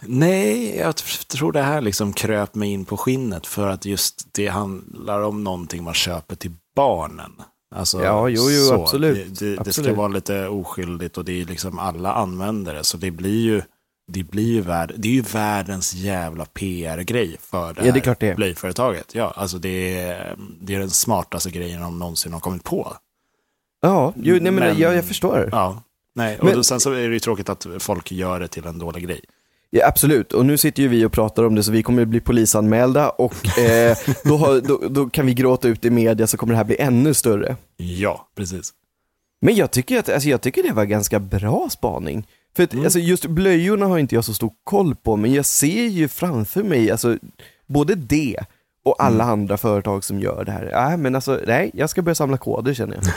[0.00, 0.96] Nej, jag
[1.28, 5.44] tror det här liksom kröp mig in på skinnet för att just det handlar om
[5.44, 7.32] någonting man köper till barnen.
[7.74, 8.82] Alltså, Ja, jo, jo, så.
[8.82, 9.38] absolut.
[9.38, 9.96] Det, det, det ska Absolut.
[9.96, 13.62] vara lite oskyldigt och det är liksom alla använder det, så det blir ju
[14.12, 18.26] det blir ju, värld, det är ju världens jävla PR-grej för det Ja, det är
[18.26, 19.14] här blöjföretaget.
[19.14, 22.96] Ja, alltså det är, det är den smartaste grejen de någonsin har kommit på.
[23.80, 25.48] Ja, jo, nej, men, Men- jag, jag förstår.
[25.52, 25.82] Ja,
[26.14, 28.66] nej, och Men- då, sen så är det ju tråkigt att folk gör det till
[28.66, 29.20] en dålig grej.
[29.70, 32.20] Ja, absolut, och nu sitter ju vi och pratar om det så vi kommer bli
[32.20, 36.52] polisanmälda och eh, då, har, då, då kan vi gråta ut i media så kommer
[36.52, 37.56] det här bli ännu större.
[37.76, 38.72] Ja, precis.
[39.42, 42.26] Men jag tycker, att, alltså jag tycker det var ganska bra spaning.
[42.56, 42.84] För att, Mm.
[42.84, 46.62] alltså just blöjorna har inte jag så stor koll på, men jag ser ju framför
[46.62, 47.16] mig, alltså
[47.66, 48.36] både det
[48.84, 49.32] och alla Mm.
[49.32, 50.68] andra företag som gör det här.
[50.72, 53.04] Ja, men alltså, nej, jag ska börja samla koder känner jag.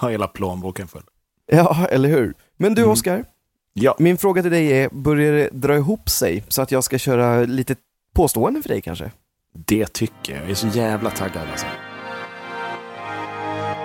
[0.00, 1.02] Ha hela plånboken full.
[1.46, 2.34] Ja, eller hur?
[2.56, 2.92] Men du Mm.
[2.92, 3.24] Oskar,
[3.72, 6.98] Ja, min fråga till dig är, börjar det dra ihop sig så att jag ska
[6.98, 7.76] köra lite
[8.14, 9.10] påståenden för dig kanske?
[9.52, 10.42] det tycker jag.
[10.42, 11.66] Jag är så jävla taggad alltså.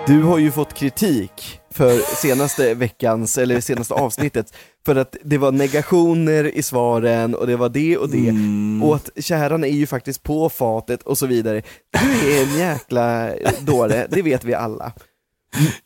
[0.07, 4.53] Du har ju fått kritik för senaste veckans, eller senaste avsnittet,
[4.85, 8.29] för att det var negationer i svaren och det var det och det.
[8.29, 8.83] Mm.
[8.83, 11.61] Och att kärran är ju faktiskt på fatet och så vidare.
[11.91, 14.93] Du är en jäkla dåre, det vet vi alla.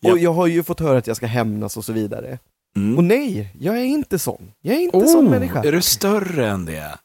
[0.03, 2.39] Och jag har ju fått höra att jag ska hämnas och så vidare.
[2.75, 2.97] Mm.
[2.97, 4.51] Och nej, jag är inte sån.
[4.61, 5.63] Jag är inte sån människa.
[5.63, 6.97] Är du större än det?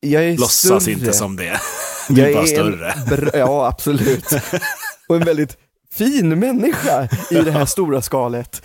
[0.00, 0.92] Jag är Låtsas större.
[0.94, 1.60] inte som det.
[2.08, 2.92] Du Jag är bara större.
[2.92, 4.26] En br- ja, absolut.
[5.08, 5.56] Och en väldigt
[5.90, 8.62] fin människa i det här stora skalet.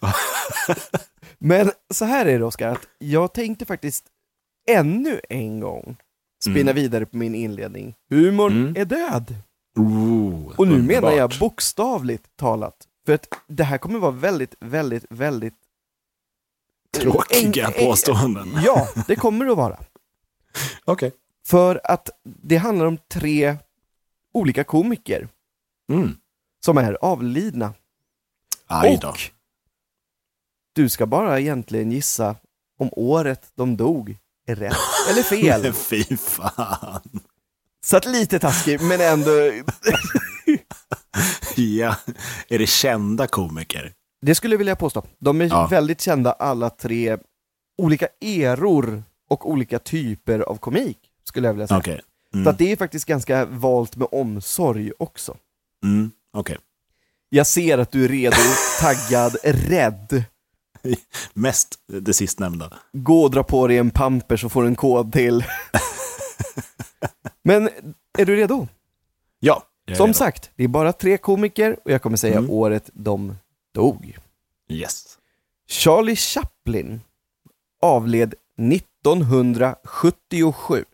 [1.38, 4.04] Men så här är det Oskar, att jag tänkte faktiskt
[4.70, 5.96] ännu en gång
[6.42, 6.74] spinna Mm.
[6.74, 7.94] vidare på min inledning.
[8.10, 8.76] Humorn Mm.
[8.76, 9.34] är död.
[9.78, 11.38] Ooh, Och nu menar jag underbart.
[11.38, 12.76] bokstavligt talat.
[13.06, 15.54] För att det här kommer vara väldigt, väldigt, väldigt...
[17.00, 18.60] Tråkiga en- en- påståenden.
[18.64, 19.78] Ja, det kommer det att vara.
[20.84, 21.12] Okej.
[21.46, 23.56] För att det handlar om tre
[24.34, 25.28] olika komiker
[25.92, 26.16] Mm.
[26.64, 27.74] som är avlidna.
[28.66, 29.08] Aj då.
[29.08, 29.18] Och
[30.72, 32.36] du ska bara egentligen gissa
[32.78, 34.16] om året de dog
[34.46, 34.76] är rätt
[35.10, 35.72] eller fel.
[35.72, 37.20] Fy fan.
[37.84, 39.30] Så att lite taskig, men ändå...
[41.56, 41.96] Ja.
[42.48, 43.92] Är det kända komiker?
[44.22, 45.02] Det skulle jag vilja påstå.
[45.18, 45.66] De är Ja.
[45.66, 47.18] väldigt kända alla tre,
[47.78, 51.82] olika eror och olika typer av komik, skulle jag vilja säga.
[51.82, 52.48] Så Mm.
[52.48, 55.36] att det är faktiskt ganska valt med omsorg också.
[55.84, 56.10] Mm.
[56.32, 56.56] Okej.
[57.28, 58.36] Jag ser att du är redo,
[58.80, 60.24] taggad, rädd.
[61.34, 62.72] Mest det sistnämnda.
[62.92, 65.44] Gå och dra på dig en pamper så får du en kod till.
[67.42, 67.68] Men
[68.18, 68.68] är du redo?
[69.40, 69.62] Ja.
[69.96, 70.12] Som redo.
[70.14, 72.50] sagt, det är bara tre komiker och jag kommer säga Mm.
[72.50, 73.34] året de
[73.76, 74.16] dog.
[74.68, 75.18] Yes.
[75.68, 77.00] Charlie Chaplin
[77.82, 80.84] avled 1977.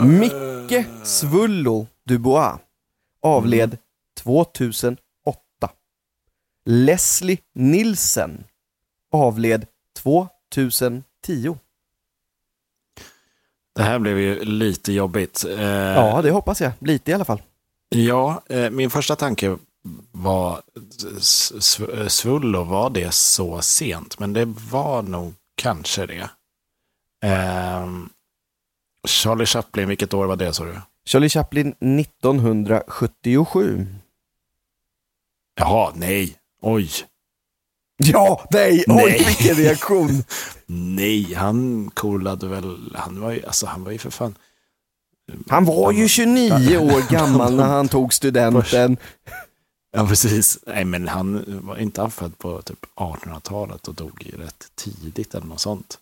[0.00, 2.58] Micke Svullo Dubois
[3.22, 3.78] avled
[4.24, 4.98] 2008.
[6.64, 8.44] Leslie Nielsen
[9.12, 9.66] avled
[10.02, 11.02] 2010.
[13.74, 15.44] Det här blev ju lite jobbigt.
[15.44, 16.72] Eh, Ja, det hoppas jag.
[16.78, 17.42] Lite i alla fall.
[17.88, 19.56] Ja, eh, min första tanke
[20.12, 20.62] var
[22.08, 24.18] Svullo, var det så sent?
[24.18, 26.30] Men det var nog kanske det.
[27.24, 28.08] Ehm,
[29.06, 30.80] Charlie Chaplin, vilket år var det sa du?
[31.06, 33.86] Charlie Chaplin 1977.
[35.60, 36.36] Jaha, nej.
[36.62, 36.90] Oj.
[38.04, 39.24] Ja, nej, oj Nej.
[39.26, 40.24] vilken reaktion.
[40.66, 44.34] Nej, han coolade väl, han var ju, alltså han var ju för fan.
[45.48, 48.96] Han var ju 29 år gammal när han tog studenten.
[49.90, 50.58] Ja, precis.
[50.66, 55.46] Nej, men han var inte han född på typ 1800-talet och dog rätt tidigt eller
[55.46, 55.98] något sånt.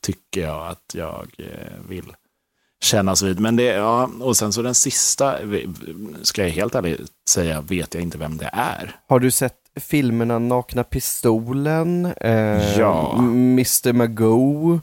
[0.00, 2.12] Tycker jag att jag eh, vill
[2.80, 3.40] kännas vid.
[3.40, 5.38] Men det, ja, och sen så den sista,
[6.22, 8.96] ska jag helt ärligt säga, vet jag inte vem det är.
[9.06, 13.14] Har du sett filmerna Nakna Pistolen, eh, Ja.
[13.18, 14.80] Mr Magoo.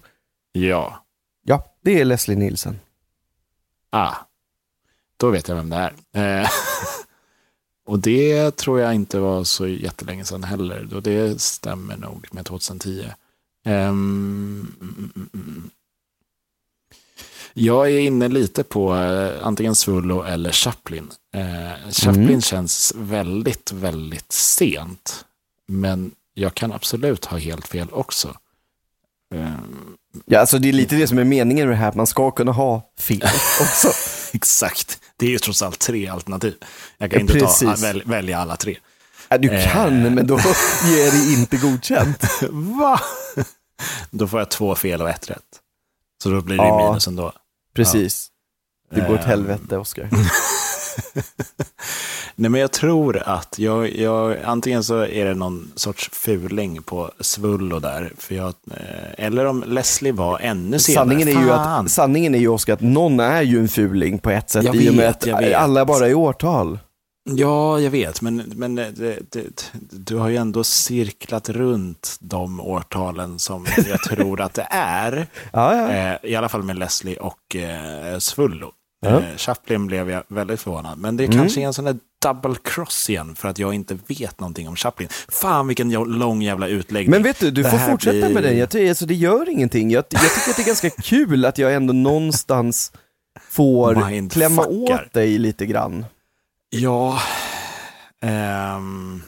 [0.52, 1.06] Ja.
[1.44, 2.80] Ja, det är Leslie Nielsen.
[3.90, 4.16] Ah,
[5.18, 6.42] då vet jag vem det är.
[6.42, 6.50] Eh,
[7.90, 10.94] och det tror jag inte var så jättelänge sedan heller.
[10.94, 13.06] Och det stämmer nog med 2010.
[13.66, 15.70] Ehm, mm, mm, mm.
[17.54, 21.10] jag är inne lite på eh, antingen Svullo eller Chaplin.
[21.34, 22.42] Eh, Chaplin Mm.
[22.42, 25.26] känns väldigt, väldigt sent.
[25.68, 28.38] Men jag kan absolut ha helt fel också.
[29.36, 32.08] Ehm, Ja, alltså det är lite det som är meningen med det här, att man
[32.08, 33.22] ska kunna ha fel
[33.62, 33.88] också.
[34.34, 35.00] Exakt.
[35.20, 36.56] Det är ju trots allt tre alternativ.
[36.98, 38.78] Jag kan Ja, inte ta, väl, välja alla tre.
[39.30, 39.74] Ja, du Eh.
[39.74, 40.38] kan, men då
[40.86, 42.24] ger det inte godkänt.
[42.52, 43.02] Va?
[44.12, 45.44] Då får jag två fel och ett rätt.
[46.24, 46.88] Så då blir det Ja.
[46.90, 47.34] minus ändå.
[47.76, 48.28] Precis.
[48.92, 49.26] Det går åt Eh.
[49.28, 50.10] helvete, Oskar.
[52.40, 57.12] Nej, men jag tror att jag, jag, antingen så är det någon sorts fuling på
[57.20, 58.14] Svullo där.
[58.18, 61.06] För jag, eh, eller om Leslie var ännu senare.
[61.06, 61.86] Sanningen är, ju Fan.
[61.86, 64.76] att, sanningen är ju, Oskar, att någon är ju en fuling på ett sätt Jag
[64.76, 66.80] i och med att alla bara är årtal.
[67.30, 68.92] Ja, jag vet, men, men det,
[69.32, 75.28] det, du har ju ändå cirklat runt de årtalen som jag tror att det är.
[75.54, 75.90] Ja, ja.
[75.90, 78.72] Eh, I alla fall med Leslie och eh, Svullo.
[79.02, 79.10] Ja.
[79.22, 80.98] Eh, Chaplin blev jag väldigt förvånad.
[80.98, 81.38] Men det är Mm.
[81.40, 84.76] kanske är en sån där double cross igen för att jag inte vet någonting om
[84.76, 85.10] Chaplin.
[85.30, 87.12] Fan vilken lång jävla utläggning.
[87.12, 88.58] Men vet du, du Det får fortsätta blir- med den.
[88.58, 89.92] Jag tycker, alltså, det gör ingenting.
[89.92, 92.92] Jag, jag tycker att det är ganska kul att jag ändå någonstans
[93.50, 94.48] får Mindfuckar.
[94.48, 96.06] klämma åt dig lite grann.
[96.70, 97.22] Ja.
[98.22, 99.22] ehm.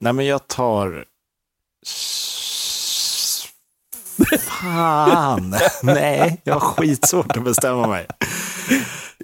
[0.00, 1.04] Nej men jag tar...
[4.40, 5.56] Fan!
[5.82, 8.06] Nej, jag har skitsvårt att bestämma mig.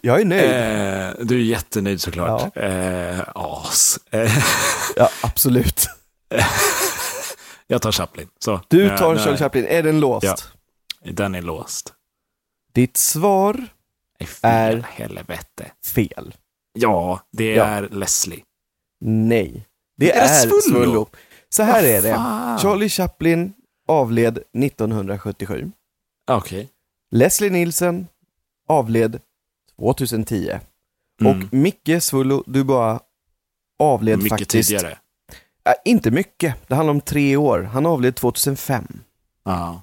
[0.02, 0.50] Jag är nöjd.
[0.50, 2.56] Eh, du är jättenöjd såklart.
[2.56, 3.98] Eh, as.
[4.10, 4.32] Eh,
[4.96, 5.88] Ja, absolut.
[7.66, 8.28] jag tar Chaplin.
[8.38, 8.60] Så.
[8.68, 9.66] Du tar Charlie Chaplin.
[9.68, 10.24] Är den låst?
[10.24, 10.36] Ja.
[11.12, 11.92] Den är låst.
[12.74, 13.66] Ditt svar,
[14.20, 15.70] Nej, fel Är- helvete.
[15.94, 16.34] fel.
[16.72, 17.64] Ja, det Ja.
[17.64, 18.40] är Leslie.
[19.04, 19.66] Nej.
[19.96, 20.60] Det Är det är Svullo?
[20.60, 21.06] Svullo.
[21.48, 22.14] Så här är det.
[22.62, 23.52] Charlie Chaplin
[23.88, 25.72] avled 1977.
[26.30, 26.68] Okej.
[27.10, 28.06] Leslie Nielsen
[28.68, 29.20] avled
[29.78, 30.50] 2010.
[31.20, 31.32] Mm.
[31.32, 33.00] Och Micke Svullo Dubois
[33.78, 34.68] avled Mycket faktiskt...
[34.68, 34.98] tidigare.
[35.64, 37.62] Äh, inte mycket, det handlar om tre år.
[37.62, 39.00] Han avled 2005.
[39.44, 39.82] Ja.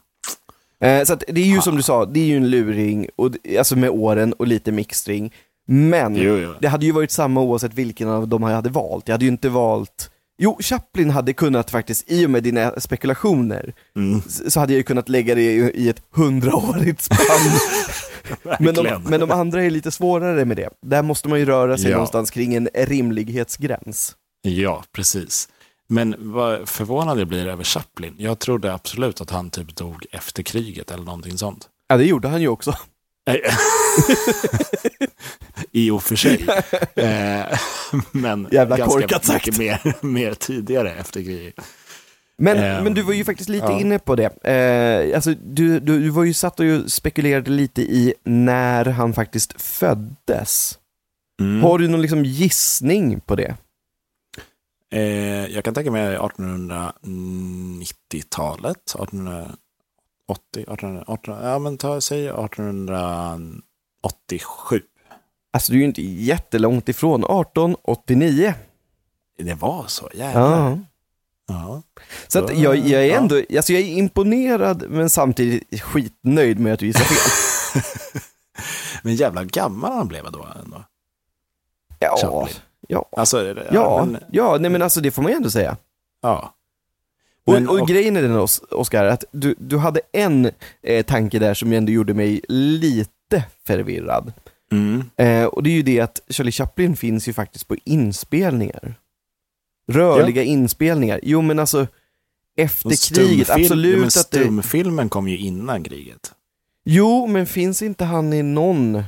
[0.79, 3.75] Eh, så det är ju som du sa, det är ju en luring, och, alltså
[3.75, 5.33] med åren och lite mixtring.
[5.65, 6.53] Men Jo, jo.
[6.59, 9.07] det hade ju varit samma oavsett vilken av dem jag hade valt.
[9.07, 10.11] Jag hade ju inte valt
[10.41, 14.21] Jo, Chaplin hade kunnat faktiskt, i och med dina spekulationer, Mm.
[14.49, 17.17] så hade jag ju kunnat lägga det i, i ett hundraårigt spann.
[18.59, 20.69] men, de, men de andra är lite svårare med det.
[20.81, 21.95] Där måste man ju röra sig Ja.
[21.97, 24.15] någonstans kring en rimlighetsgräns.
[24.41, 25.49] Ja, precis.
[25.89, 28.15] Men vad förvånad jag blir över Chaplin.
[28.17, 31.67] Jag trodde absolut att han typ dog efter kriget eller någonting sånt.
[31.87, 32.73] Ja, det gjorde han ju också.
[35.71, 36.45] I och för sig.
[36.95, 37.59] Eh,
[38.11, 39.57] men Jävla ganska korkat sagt.
[39.57, 41.55] mer, mer tidigare efter kriget.
[42.37, 43.79] Men, Ehm, men du var ju faktiskt lite ja.
[43.79, 44.45] inne på det.
[44.47, 49.13] Eh, alltså, du, du, du var ju satt och ju spekulerade lite i när han
[49.13, 50.79] faktiskt föddes.
[51.41, 51.63] Mm.
[51.63, 53.55] Har du någon liksom gissning på det?
[54.91, 58.95] Eh, jag kan tänka mig 1890-talet.
[60.31, 64.81] 1880, 1800, 1800, ja men ta, säg 1887.
[65.53, 67.23] Alltså du är ju inte jättelångt ifrån.
[67.23, 68.53] 1889.
[69.37, 70.69] Det var så, jävlar.
[70.69, 70.77] Ja.
[71.47, 71.81] Ja.
[72.27, 73.15] Så att jag, jag är ja.
[73.17, 77.81] ändå, alltså jag är imponerad men samtidigt skitnöjd med att du gissar fel.
[79.03, 80.83] Men jävla gammal han blev då ändå.
[81.99, 82.55] Ja, Chaplin.
[82.87, 85.77] ja, Alltså, ja, ja, men, ja, nej men alltså det får man ju ändå säga.
[86.21, 86.53] ja.
[87.49, 91.05] Och, Men- och, och- grejen är den Os- Oscar, att du, du hade en eh,
[91.05, 94.33] tanke där som ändå gjorde mig lite förvirrad.
[94.71, 95.03] Mm.
[95.17, 98.95] Eh, och det är ju det att Charlie Chaplin finns ju faktiskt på inspelningar.
[99.91, 101.19] Rörliga inspelningar.
[101.23, 101.87] Jo men alltså,
[102.57, 104.39] efter Och kriget, absolut men att det...
[104.39, 106.31] Stumfilmen kom ju innan kriget.
[106.85, 109.03] Jo, men finns inte han i någon,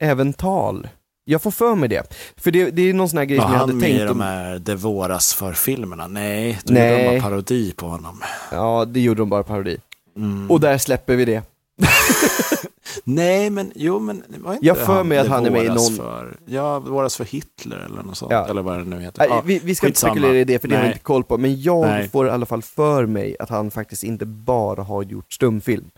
[0.00, 0.88] även tal?
[1.24, 2.14] Jag får för mig det.
[2.36, 3.96] För det, det är någon sån här grej Var som jag han hade med i
[3.96, 6.06] tänkt de här Det våras för filmerna?
[6.06, 6.90] Nej, då Nej.
[6.92, 8.22] gjorde de bara parodi på honom.
[8.52, 9.76] Ja, det gjorde de bara parodi.
[10.16, 10.50] Mm.
[10.50, 11.42] Och där släpper vi det.
[13.04, 15.96] Nej, men jo, men var inte Jag för mig att han är med i någon-
[15.96, 18.32] För, ja, våras för Hitler eller något sånt.
[18.32, 18.48] Ja.
[18.48, 19.28] Eller vad det nu heter.
[19.28, 20.92] Nej, vi, vi ska inte spekulera i det, för det har jag Nej.
[20.92, 21.38] inte koll på.
[21.38, 22.08] Men jag Nej.
[22.08, 25.90] får i alla fall för mig att han faktiskt inte bara har gjort stumfilm.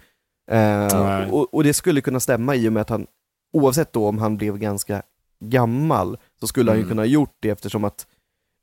[0.51, 0.59] Eh,
[1.03, 1.31] Nej.
[1.31, 3.07] och, och det skulle kunna stämma i och med att han,
[3.53, 5.03] oavsett då om han blev ganska
[5.51, 6.89] gammal, så skulle han ju Mm.
[6.91, 8.07] kunna ha gjort det eftersom att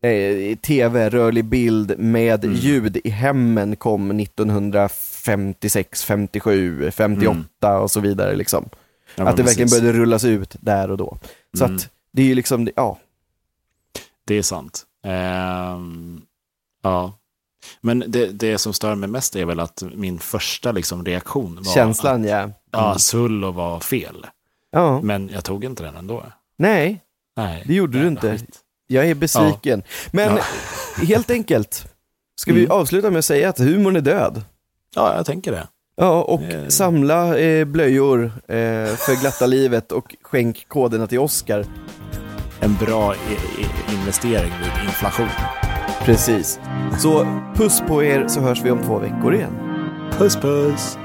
[0.03, 2.55] eh, tv, rörlig bild med Mm.
[2.57, 8.35] ljud i hemmen kom 1956, 57, 58 och så vidare.
[8.35, 8.63] Liksom.
[8.63, 8.69] Mm.
[9.15, 9.81] Ja, att det verkligen precis.
[9.81, 11.17] började rullas ut där och då.
[11.57, 11.75] Så Mm.
[11.75, 12.97] att det är ju liksom, ja,
[14.25, 14.85] Det är sant.
[15.03, 16.21] Ehm,
[16.83, 17.13] ja.
[17.81, 21.73] Men det, det som stör mig mest är väl att min första liksom, reaktion var
[21.73, 22.49] känslan att ja.
[22.71, 24.25] ja, Sullo var fel.
[24.71, 26.23] Ja, Men jag tog inte den ändå.
[26.59, 27.01] Nej,
[27.37, 28.31] Nej, Det gjorde du inte.
[28.31, 28.57] skit.
[28.87, 29.83] jag är besviken.
[30.11, 30.43] Men Ja.
[31.07, 31.87] helt enkelt,
[32.41, 32.71] ska vi Mm.
[32.71, 34.41] avsluta med att säga att humorn är död?
[34.95, 35.67] Ja, jag tänker det.
[35.97, 36.67] Ja, och Eh.
[36.67, 41.65] samla eh, blöjor eh, för glatta livet och skänk koderna till Oscar.
[42.59, 43.15] En bra
[43.93, 45.29] investering vid inflation.
[46.05, 46.59] Precis.
[46.99, 49.53] Så puss på er så hörs vi om två veckor igen.
[50.17, 50.97] Puss puss!